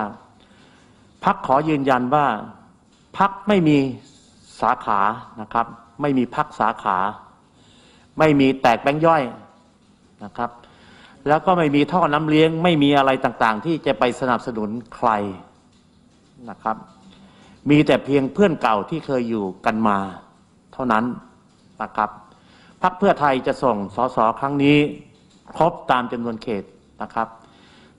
[1.25, 2.27] พักขอยืนยันว่า
[3.19, 3.79] พักไม่มี
[4.61, 5.01] สาขา
[5.41, 5.67] นะครับ
[6.01, 6.99] ไม่มีพักสาขา
[8.19, 9.23] ไม่มีแตกแบงย่อย
[10.25, 10.51] นะครับ
[11.29, 15.11] แล้วก็ไม่มีท่อน้ำเลี้ยง ไม่มีอะไรต่างๆ ที่จะไปสนับสนุนใคร
[16.51, 16.77] นะครับ
[17.71, 19.99] มีแต่เพียงเพื่อนเก่าที่เคยอยู่กันมา
[20.73, 21.05] เท่านั้น
[21.83, 22.11] นะครับ
[22.83, 24.79] พักเพื่อไทยจะส่งสสครั้งนี้
[25.53, 26.65] ครบตามจำนวนเขต
[27.03, 27.29] นะครับ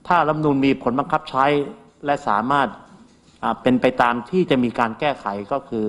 [0.07, 1.45] ถ้ารัฐมนูลมีผลบังคับใช้
[2.05, 2.67] และสามารถ
[3.61, 5.87] เป็นไปตามที่จะมีการแก้ไขก็คือ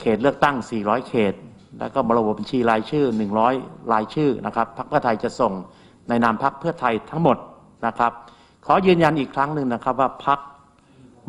[0.00, 1.34] เขตเลือกตั้ง 400 เขต
[1.78, 3.06] แล้วก็ระบบบัญชีรายชื่อ
[3.48, 5.52] 100 รายชื่อนะครับพรรคเพื่อไทยจะส่ง
[6.10, 7.36] ในนามพรรคเพื่อไทยทั้งหมด
[7.86, 8.12] นะครับ
[8.66, 10.38] ขอยืนยันอีกครั้งหนึ่งนะครับว่าพรรค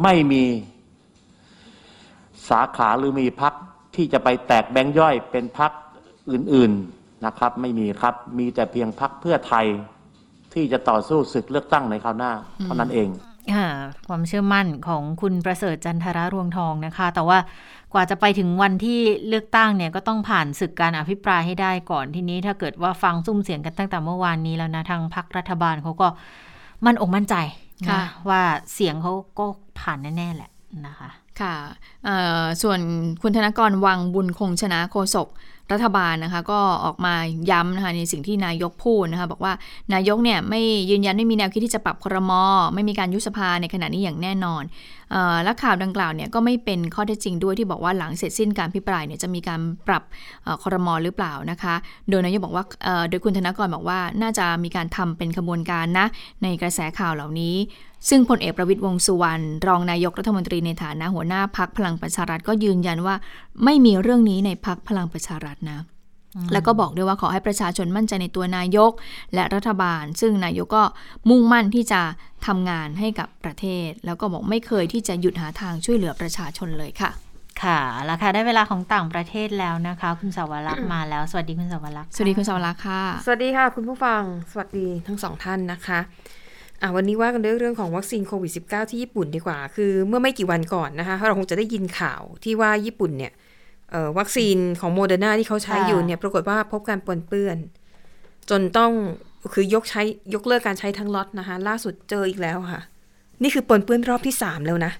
[0.03, 0.43] ไม่มี
[2.49, 3.53] สาขาหรือมีพรรค
[3.95, 5.71] ที่จะไปแตกแบงค์ย่อยเป็นพรรค
[6.31, 9.65] อื่นๆนะครับ ไม่มีครับมีแต่เพียงพรรคเพื่อไทย
[10.53, 12.31] ที่จะต่อสู้ศึกเลือกตั้งในคราวหน้า
[12.63, 13.09] เท่านั้นเอง
[13.55, 13.67] ค่ะ
[14.07, 17.37] ความเชื่อมั่นของคุณประเสริฐจันทรารวงทองนะคะ แต่ว่า
[17.93, 26.07] กว่าจะไปถึงวันที่เลือกตั้งเนี่ยก็ต้องผ่านศึกการอภิปรายให้ได้ก่อนทีนี้ ถ้าเกิดว่าฟังซุ้มเสียงกันตั้งแต่เมื่อวานนี้แล้วนะทางพรรครัฐบาลเขาก็
[26.85, 27.35] มั่นอกมั่นใจ
[27.89, 28.41] ค่ะนะว่า
[28.73, 29.45] เสียงเขาก็
[29.79, 30.51] ผ่านแน่ๆแหละ
[30.87, 31.09] นะคะ
[31.41, 31.55] ค่ะ
[32.05, 32.79] เอ่อส่วน
[33.21, 35.29] คุณธนกรวังบุญคงชนะโฆษก
[35.71, 37.13] รัฐบาลนะคะก็ออกมา
[37.51, 39.53] ย้ำนะคะในสิ่งที่นายกพูดนะคะบอกว่า
[39.93, 42.31] นายกเนี่ยไม่ยืนยันไม่มีแนวคิดที่จะปรับครม
[42.73, 45.00] ไม่มีการยุบสภาในขณะนี้อย่างแน่นอนเออ
[45.43, 50.03] และข่าวดังกล่าวเนี่ยก็ไม่เป็นข้อเท็จจริงด้วยที่บอกว่าหลังเสร็จสิ้นการพิปรายเนี่ยจะมีการปรับ
[50.43, 51.75] เอ่อครมหรือเปล่านะคะ
[52.09, 52.65] โดยนายกบอกว่า
[53.09, 56.05] โดยคุณธนกรบอกว่าน่าจะมีการทำเป็นขบวนการนะ
[56.43, 57.55] ในกระแสข่าวเหล่านี้
[58.09, 63.15] ซึ่งพลเอกประวิตยวงสุวรรณรองนายกรัฐมนตรีในฐานะหัวหน้าพักพลังประชารัฐก็ยืนยันว่า
[63.63, 65.79] ไม่มีเรื่องนี้ในพักพลังประชารัฐนะ
[66.53, 68.91] แล้วก็บอกด้วยว่าขอให้ประชาชนมั่นใจในตัวนายก
[69.33, 70.83] และรัฐบาล ซึ่งนายกก็
[71.29, 72.01] มุ่งมั่นที่จะ
[72.47, 77.11] ทำงานให้กับประเทศ แล้วก็บอกไม่เคยที่จะหยุดหาทางช่วยเหลือประชาชนเลยค่ะ
[77.63, 84.21] ค่ะแล้วค่ะ ได้เวลาของต่างประเทศแล้วนะคะ คุณสาวรักษ์มาแล้ว สวัสดีคุณสาวรักษ์สวัสดีคุณสาวรักษ์ค่ะ สวัสดีค่ะ คุณผู้ฟัง
[84.51, 85.99] สวัสดีทั้งสองท่านนะคะ
[86.81, 93.40] อะวันนี้ว่ากันเรื่องเรื่องของวัคซีนโควิด -19 ที่ญี่ปุ่นดีกว่า คือเมื่อไม่กี่วันก่อนนะคะ เราคงจะได้ยินข่าวที่ว่าญี่ปุ่นเนี่ยเอ่อ
[94.17, 97.57] วัคซีนของโมเดอร์นาที่เขาใช้อยู่เนี่ยปรากฏว่าพบการปนเปื้อน
[98.49, 98.91] จนต้อง
[99.53, 100.01] คือยกใช้
[100.33, 102.81] ยกเลิกการใช้ทั้งล็อตนะคะ ล่าสุดเจออีกแล้วค่ะ
[103.43, 104.91] นี่คือปนเปื้อนรอบที่3แล้วนะ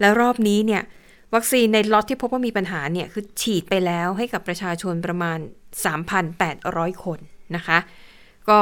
[0.00, 0.82] แล้วรอบนี้เนี่ย
[1.34, 5.38] วัคซีนในล็อตที่พบว่ามีปัญหาเนี่ย คือฉีดไปแล้วให้กับประชาชนประมาณ
[6.20, 7.18] 3,800 คน
[7.56, 7.78] นะคะ
[8.48, 8.58] ก็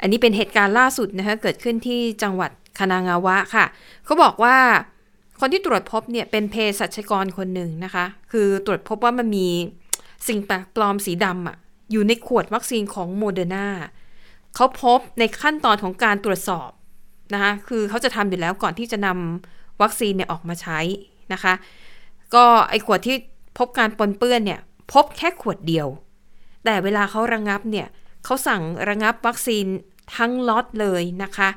[0.00, 3.64] อันนี้เป็นเหตุการณ์ล่าสุดนะคะเกิดขึ้นที่จังหวัดคานางาวะค่ะ
[4.04, 4.56] เขาบอกว่า
[5.40, 9.48] คนที่ตรวจพบเนี่ยเป็นเภสัชกรคนหนึ่งนะคะ คือตรวจพบว่ามันมี
[10.28, 11.56] สิ่งแปลกปลอมสีดำอะ
[11.92, 13.66] อยู่ในขวดวัคซีนของโมเดอร์นา
[14.54, 16.70] เขาพบในขั้นตอนของการตรวจสอบ
[17.34, 20.78] นะคะคือเขาจะทำอยู่แล้วก่อนที่จะนำวัคซีนเนี่ยออกมาใช้
[21.32, 21.54] นะคะ
[22.34, 23.16] ก็ไอขวดที่
[23.58, 24.60] พบการปนเปื้อนเนี่ย
[24.92, 25.88] พบแค่ขวดเดียว
[26.64, 27.86] แต่เวลาเขาระงับเนี่ย
[28.24, 29.64] เขาสั่งระงับวัคซีน
[30.16, 31.48] ทั้งล็อตเลยนะคะ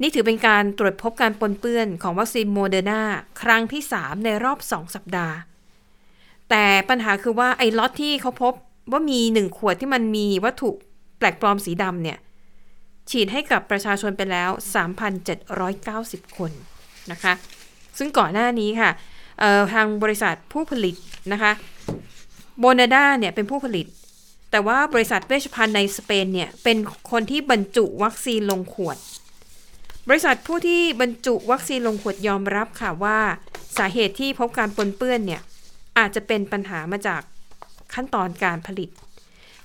[0.00, 3.02] นี่ถือเป็นการตรวจพบการปนเปื้อนของวัคซีนโมเดอร์นา
[3.42, 5.36] ครั้งที่ 3 ในรอบ 2 สัปดาห์
[6.50, 8.52] แต่ปัญหาคือว่าไอ้ล็อตที่เขาพบ
[8.92, 10.70] ว่ามี 1 ขวดที่มันมีวัตถุ
[11.18, 12.18] แปลกปลอมสีดำเนี่ย
[13.10, 14.50] ฉีดให้กับประชาชนไปแล้ว
[15.24, 16.50] 3,790 คน
[17.12, 17.32] นะคะ
[17.98, 18.90] ซึ่งก่อนหน้านี้ค่ะ
[19.72, 20.96] ทางบริษัทผู้ผลิต
[21.32, 21.52] นะคะ
[22.58, 23.86] โมเดอร์นาเนี่ยเป็นผู้ผลิต
[24.50, 26.76] แต่ว่าบริษัทเวชภัณฑ์ในสเปนเนี่ยเป็น
[27.10, 28.96] คนที่บรรจุวัคซีนลงขวด
[30.08, 33.18] บริษัทผู้ที่บรรจุวัคซีนลงขวดยอมรับค่ะว่า
[33.78, 35.40] สาเหตุที่พบการปนเปื้อนเนี่ย
[35.98, 37.20] อาจจะเป็นปัญหามาจาก
[37.94, 38.90] ขั้นตอนการผลิต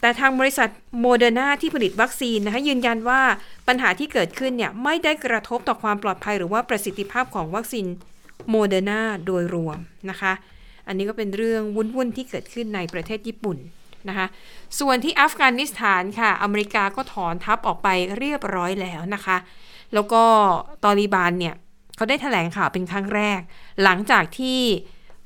[0.02, 0.70] แต่ทางบริษัท
[1.00, 3.22] โมเดอร์นาที่ผลิตวัคซีนนะคะยืนยันว่า
[3.68, 7.86] ปัญหาที่เกิดขึ้นเนี่ยไม่ได้กระทบต่อความปลอดภัยหรือว่าประสิทธิภาพของวัคซีน
[8.50, 9.78] โมเดอร์นาโดยรวม
[10.10, 10.34] นะคะ
[10.88, 13.58] อันนี้ก็เป็นเรื่องวุ่นๆที่เกิดขึ้นในประเทศญี่ปุ่น
[14.10, 14.28] นะคะ
[14.80, 17.88] ส่วนที่อัฟกานิสถานค่ะ อเมริกาก็ถอนทัพออกไป
[18.18, 19.38] เรียบร้อยแล้วนะคะ
[19.94, 20.24] แล้วก็
[20.84, 21.56] ตอริบานเนี่ย
[21.96, 23.40] เขาได้แถลงข่าวเป็นครั้งแรก
[23.84, 24.60] หลังจากที่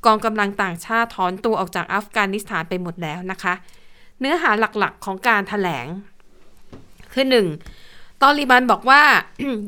[0.06, 3.54] กองกำลังต่างชาติถอนตัวออกจากอัฟกานิสถานไปหมดแล้วนะคะ
[4.20, 5.88] เนื้อหาหลักๆของการถแถลง
[7.14, 7.48] คือหนึ่ง
[8.22, 9.04] ตอริบันบอกว่า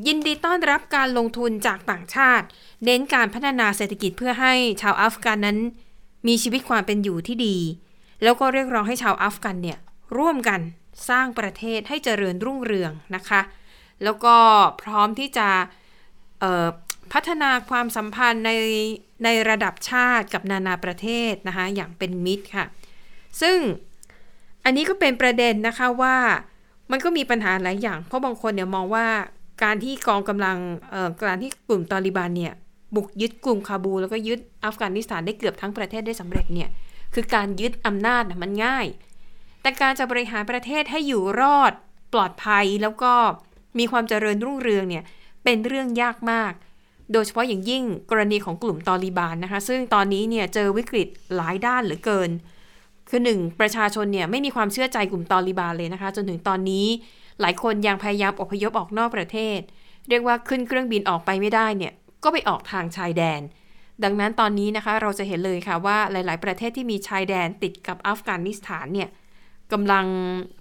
[0.08, 2.46] ยินดีต้อนรับการลงทุนจากต่างชาติ
[2.86, 5.58] เน้นการพัฒนาเศรษฐกิจเพื่อให้ชาวอัฟกันนั้น
[6.28, 7.58] มีชีวิตความเป็นอยู่ที่ดี
[8.24, 9.78] แล้วก็เรียกร้องให้ชาวอัฟกันเนี่ย
[10.18, 10.60] ร่วมกัน
[11.10, 13.42] สร้างประเทศให้เจริญรุ่งเรืองนะคะ
[14.04, 14.36] แล้วก็
[14.82, 15.50] พร้อมที่จะ
[17.14, 18.52] พัฒนาความสัมพันธ์ใน
[19.24, 22.66] ในระดับชาติกับนานาประเทศนะคะอย่างเป็นมิตรค่ะ
[23.42, 23.58] ซึ่ง
[24.66, 26.18] อันนี้ก็เป็นประเด็นนะคะว่า
[26.92, 29.08] มันก็มีปัญหาหลายอย่าง เพราะบางคนเนี่ยมองว่า
[29.64, 30.58] การที่กองกำลัง
[31.28, 32.54] การที่กลุ่มตอริบันเนี่ย
[32.96, 36.70] บุกยึดกลุ่มคาบู แล้วก็ยึดอัฟกานิสถานได้เกือบทั้งประเทศได้สำเร็จเนี่ย
[37.14, 38.86] คือการยึดอำนาจนะมันง่าย
[39.62, 41.74] แต่การจะบริหารประเทศให้อยู่รอด
[42.14, 43.14] ปลอดภัยแล้วก็
[43.80, 45.04] มีความเจริญรุ่งเรืองเนี่ย
[45.44, 46.54] เป็นเรื่องยากมาก
[47.14, 52.30] โดยเฉพาะอย่างยิ่งกรณีของกลุ่มตอริบานนะคะ ซึ่งตอนนี้เนี่ยเจอวิกฤตหลายด้านเหลือเกิน
[53.10, 56.88] คือหนึ่งประชาชนเนี่ยไม่มีความเชื่อใจกลุ่มตอริบานเลยนะคะ จนถึงตอนนี้
[57.42, 59.60] หลายคนยังพยายามอพยพออกนอกประเทศ
[60.10, 63.42] เรียกว่าขึ้นเครื่องบินออกไปไม่ได้เนี่ยก็ไปออกทางชายแดน
[64.04, 69.10] ดังนั้นตอนนี้นะคะเราจะเห็นเลยค่ะว่าหลาย ๆ ประเทศที่มีชายแดนติดกับอัฟกานิสถานเนี่ย
[69.74, 70.06] กำลัง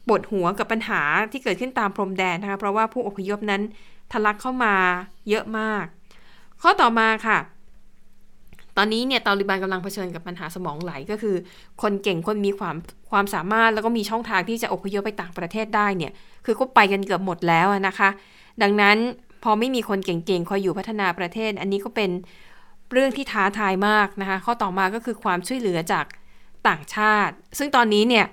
[0.07, 1.03] ปวดหัวกับปัญหา
[1.33, 3.63] ที่เกิดขึ้นตามพรมแดนนะคะ เพราะว่าผู้อพยพนั้น
[4.13, 4.75] ทะลักเข้ามา
[5.29, 5.85] เยอะมาก
[6.63, 7.39] ข้อต่อมาค่ะ
[8.77, 11.37] ตอนนี้เนี่ยตาลิบันกำลังเผชิญกับปัญหาสมองไหลก็คือ
[11.83, 12.77] คนเก่งคนมีความ
[13.11, 16.13] ความสามารถแล้วก็มีช่องทางที่จะอพยพไปต่างประเทศได้เนี่ย
[16.45, 18.09] คือก็ไปกันเกือบหมดแล้วนะคะ
[18.63, 18.97] ดังนั้น
[19.43, 22.11] พอไม่มีคนเก่งๆคอยอยู่พัฒนาประเทศ อันนี้ก็เป็น
[22.93, 26.07] เรื่องที่ท้าทายมากนะคะ ข้อต่อมาก็คือความช่วยเหลือจาก
[26.69, 28.27] ต่างชาติ ซึ่งตอนนี้เนี่ย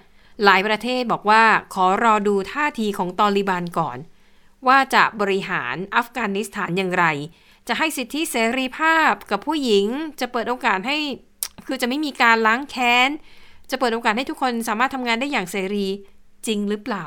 [0.43, 3.97] หลายประเทศบอกว่าขอรอดูท่าทีของตอริบันก่อน
[4.67, 7.05] ว่าจะบริหารอัฟกานิสถานอย่างไร
[7.67, 9.85] จะให้สิทธิเสรีภาพกับผู้หญิง
[10.19, 10.97] จะเปิดโอกาสให้
[11.67, 13.09] คือจะไม่มีการล้างแค้น
[13.71, 15.85] จะเปิดโอกาสให้ทุกคนสามารถทำงานได้อย่างเสรี
[16.47, 17.05] จริงหรือเปล่า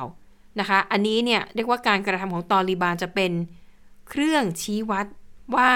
[0.60, 3.32] นะคะ อันนี้เนี่ยเรียกว่าการกระทำของตอริบานจะเป็น
[4.08, 5.06] เครื่องชี้วัด
[5.56, 5.70] ว่า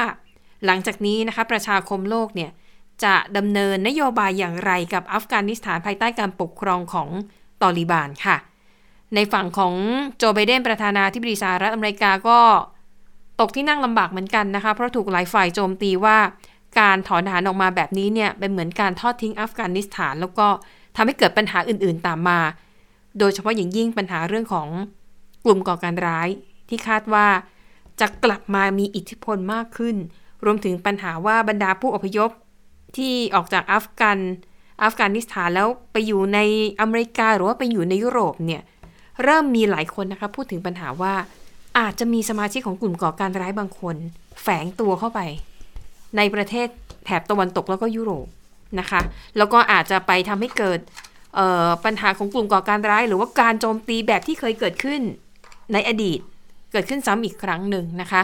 [0.67, 2.51] หลังจากนี้นะคะประชาคมโลกเนี่ย
[3.05, 7.09] จะดำเนินนโยบายอย่างไรกับอัฟกานิสถานภายใต้การปกครองของ
[7.63, 8.37] ตอริบานค่ะ
[9.15, 9.75] ในฝั่งของ
[10.17, 12.39] โจไบเดนประธานาธิบดีสหรัฐอเมริกาก็
[13.41, 16.19] ตกที่นั่งลำบากเหมือนกันนะคะ เพราะถูกหลายฝ่ายโจมตีว่า
[16.81, 20.47] การถอนทหารออกมาแบบนี้เนี่ยเป็นเหมือนการทอดทิ้งอัฟกานิสถาน แล้วก็
[20.97, 22.41] ทำให้เกิดปัญหาอื่นๆตามมา
[23.19, 24.69] โดยเฉพาะอย่างยิ่งปัญหาเรื่องของ
[25.45, 26.29] กลุ่มก่อการร้าย
[26.69, 27.27] ที่คาดว่า
[28.01, 29.97] จะกลับมามีอิทธิพลมากขึ้น
[30.45, 32.31] รวมถึงปัญหาว่าบรรดาผู้อพยพ
[32.97, 34.19] ที่ออกจากอัฟกัน
[34.83, 36.39] อัฟกานิสถานแล้วไปอยู่ใน
[36.81, 38.63] อเมริกาหรือว่าไปอยู่ในยุโรปเนี่ย
[39.23, 41.15] เริ่มมีหลายคนนะคะพูดถึงปัญหาว่า
[41.79, 43.97] อาจจะมีสมาชิกของกลุ่มก่อการร้ายบางคน
[44.43, 45.21] แฝงตัวเข้าไป
[46.17, 46.69] ในประเทศ
[47.05, 48.27] แถบตะวันตกแล้วก็ยุโรป
[48.81, 49.01] นะคะ
[49.37, 50.79] แล้วก็อาจจะไปทำให้เกิด
[51.85, 55.01] ปัญหาของกลุ่มก่อการร้าย หรือว่าการโจมตีแบบที่เคยเกิดขึ้น
[55.73, 56.19] ในอดีต
[56.73, 58.21] เกิดขึ้นซ้ำอีกครั้งหนึ่งนะคะ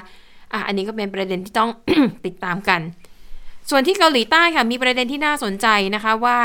[0.53, 1.71] อะอันนี้ก็เป็นประเด็นที่ต้อง
[2.27, 2.81] ติดตามกัน
[3.71, 6.39] ส่วนที่เกาหลีใต้ค่ะมีประเด็นที่น่าสนใจนะคะว่า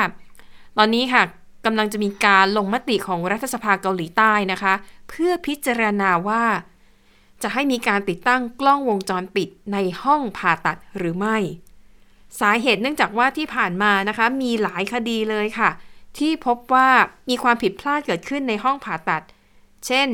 [0.78, 1.24] ตอนนี้ค่ะ
[1.66, 4.74] กำลังจะมีการลงมติของรัฐสภาเกาหลีใต้นะคะ
[5.10, 6.44] เพื่อพิจารณาว่า
[7.44, 11.38] จะให้มีการติดตั้งกล้องวงจรปิดในห้องผ่าตัดหรือไม่
[12.40, 15.70] สาเหตุเนื่องจากว่าที่ผ่านมานะคะ มีหลายคดีเลยค่ะ
[16.18, 16.90] ที่พบว่า
[17.30, 19.24] มีความผิดพลาดเกิดขึ้นในห้องผ่าตัด
[19.88, 20.10] เช่น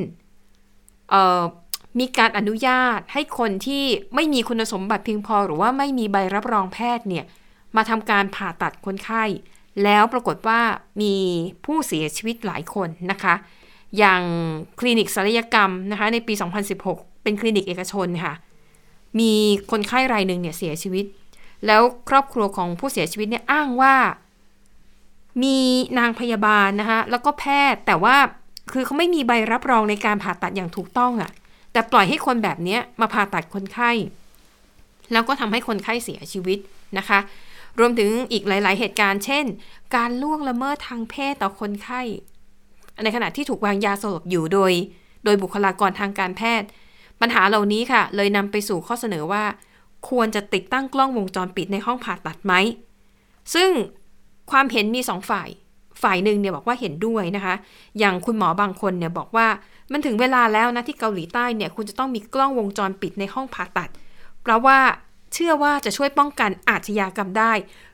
[2.00, 3.84] มีการอนุญาตให้คนที่
[4.16, 7.26] ไม่มีคุณสมบัติเพียงพอ หรือว่าไม่มีใบรับรองแพทย์เนี่ย
[7.76, 9.24] มาทำการผ่าตัดคนไข้
[9.84, 10.60] แล้วปรากฏว่า
[11.02, 11.16] มี
[11.66, 13.34] ผู้เสียชีวิตหลายคนนะคะ
[13.98, 14.22] อย่าง
[14.80, 16.34] คลินิกศัลยกรรมนะคะในปี
[16.80, 18.34] 2016 เป็นคลินิกเอกชนค่ะ
[19.20, 19.32] มี
[19.72, 21.06] คนไข้รายหนึ่งเนี่ยเสียชีวิต
[21.66, 23.95] แล้วครอบครัวของผู้เสียชีวิตเนี่ยอ้างว่า
[25.43, 25.58] มี
[26.00, 28.16] นางพยาบาลนะคะแล้วก็แพทย์แต่ว่า
[28.74, 31.32] คือเขาไม่มีใบรับรองในการผ่าตัดอย่างถูกต้องอะ่ะ
[31.78, 33.92] แต่ปล่อยให้คนแบบนี้มาผ่าตัดคนไข้
[35.12, 36.60] แล้วก็ทำให้คนไข้เสียชีวิต
[36.98, 37.20] นะคะ
[37.80, 39.46] รวมถึงอีกหลาย ๆ เหตุการณ์ เช่น
[39.96, 42.02] การล่วงละเมิดทางเพศต่อคนไข้
[43.04, 44.72] ในขณะที่ถูกวางยาสลบอยู่โดย
[45.24, 46.68] โดยบุคลากรทางการแพทย์
[47.22, 49.44] ปัญหาเหล่านี้ค่ะ เลยนำไปสู่ข้อเสนอว่า
[50.10, 52.54] ควรจะติดตั้งกล้องวงจรปิดในห้องผ่าตัดไหม
[53.54, 53.72] ซึ่ง
[54.52, 55.50] ความเห็นมีสองฝ่าย
[56.02, 57.56] ฝ่ายหนึ่งเนี่ยบอกว่าเห็นด้วยนะคะ
[58.00, 59.48] อย่างคุณหมอบางคนเนี่ยบอกว่า
[59.91, 63.89] มันถึงเวลาแล้วนะที่เกาหลีใต้เนี่ยคุณจะต้องมีกล้องวงจรปิดในห้องผ่าตัด
[64.41, 64.80] เพราะว่า
[65.34, 67.54] เชื่อว่าจะช่วยป้องกันอาชญากรรมได้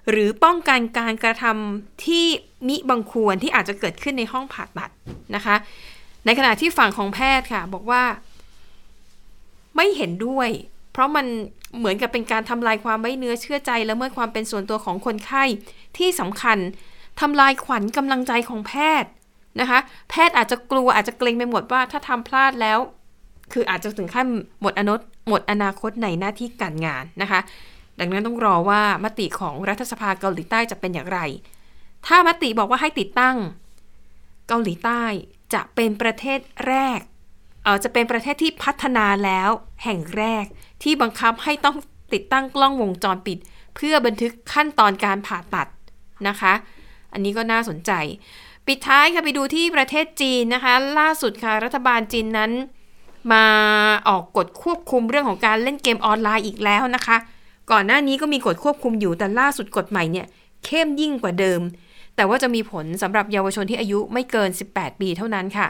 [0.10, 2.26] หรือป้องกันการกระทำที่
[2.68, 4.90] มิบังควรที่อาจจะเกิดขึ้นในห้องผ่าตัด
[5.36, 5.56] นะคะ
[6.26, 8.04] ในขณะที่ฝั่งของแพทย์ค่ะ บอกว่า
[9.76, 10.50] ไม่เห็นด้วย
[10.92, 11.26] เพราะมัน
[11.78, 15.44] เหมือนกับเป็นการทำลายความไว้เนื้อเชื่อใจและเมื่อความเป็นส่วนตัวของคนไข้
[15.98, 16.58] ที่สำคัญ
[17.20, 19.12] ทำลายขวัญกำลังใจของแพทย์
[19.60, 22.80] นะคะ แพทย์อาจจะกลัวอาจจะเกรงไปหมดว่าถ้าทำพลาดแล้ว
[23.54, 24.28] คืออาจจะถึงขั้น
[24.62, 24.96] หมดอนุ
[25.28, 27.40] หมดอนาคตในหน้าที่การงานนะคะ
[28.00, 31.20] ดังนั้นต้องรอว่ามติของรัฐสภาเกาหลีใต้จะเป็นอย่างไร
[32.08, 33.38] ถ้ามติบอกว่าให้ติดตั้ง
[34.48, 35.04] เกาหลีใต้
[35.54, 37.00] จะเป็นประเทศแรก
[37.64, 39.50] เออจะเป็นประเทศที่พัฒนาแล้ว
[39.84, 40.46] แห่งแรก
[40.84, 41.78] ที่บังคับให้ต้อง
[42.14, 43.38] ติดตั้งกล้องวงจรปิด
[43.76, 45.68] เพื่อบันทึกขั้นตอนการผ่าตัด
[46.28, 46.54] นะคะ
[47.14, 47.92] อันนี้ก็น่าสนใจ
[48.68, 52.52] ปิดท้ายค่ะไปดูที่ประเทศจีนนะคะ ล่าสุดค่ะรัฐบาลจีนนั้น
[53.34, 53.46] มา
[54.10, 57.18] ออกกฎควบคุมเรื่องของการเล่นเกมออนไลน์อีกแล้วนะคะ
[57.72, 60.26] ก่อนหน้านี้ก็มีกฎควบคุมอยู่แต่ล่าสุดกฎใหม่เนี่ย
[60.66, 61.62] เข้มยิ่งกว่าเดิม
[62.16, 65.68] แต่ว่าจะมีผลสำหรับเยาวชนที่อายุไม่เกิน 18 ปีเท่านั้นค่ะ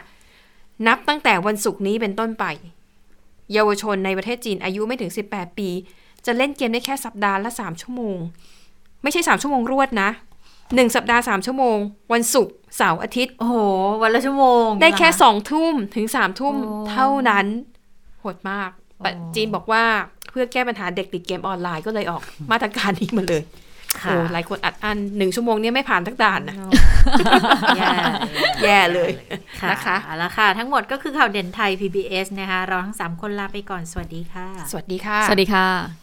[0.88, 2.46] นับตั้งแต่วันศุกร์นี้เป็นต้นไป
[3.54, 5.70] เยาวชนในประเทศจีนอายุไม่ถึง 18 ปี
[6.26, 8.18] จะเล่นเกมได้แค่สัปดาห์ละสามชั่วโมง
[9.04, 10.10] ไม่ใช่สามชั่วโมงรวดนะ
[10.76, 11.78] หนึ่งสัปดาห์สามชั่วโมง
[12.14, 13.56] วันศุกร์เสาร์อาทิตย์ โอ้โห
[14.02, 17.46] วันละชั่วโมง ได้แค่เหรสองทุ่มถึงสามทุ่มโอ้เท่านั้น
[18.20, 19.06] โหดมากโอ้
[19.36, 19.84] จีนบอกว่า
[20.30, 23.44] เพื่อแก้ปัญหาเด็กติดเกมออนไลน์ก็เลยออกมาตรการนี้มาเลย
[24.02, 26.56] ค่ะโอ้หลายคนอัดอันหนึ่งชั่วโมงเนี้ไม่ผ่านทักด่านนะ
[27.78, 27.88] แย่
[28.64, 29.12] แย่เลย
[29.62, 36.03] ค่ะนะคะเอาละค่ะ ทั้งหมดก็คือข่าวเด่นไทย PBS นะคะ เราทั้ง 3 คนลาไปก่อน สวัสดีค่ะ สวัสดีค่ะ สวัสดีค่ะ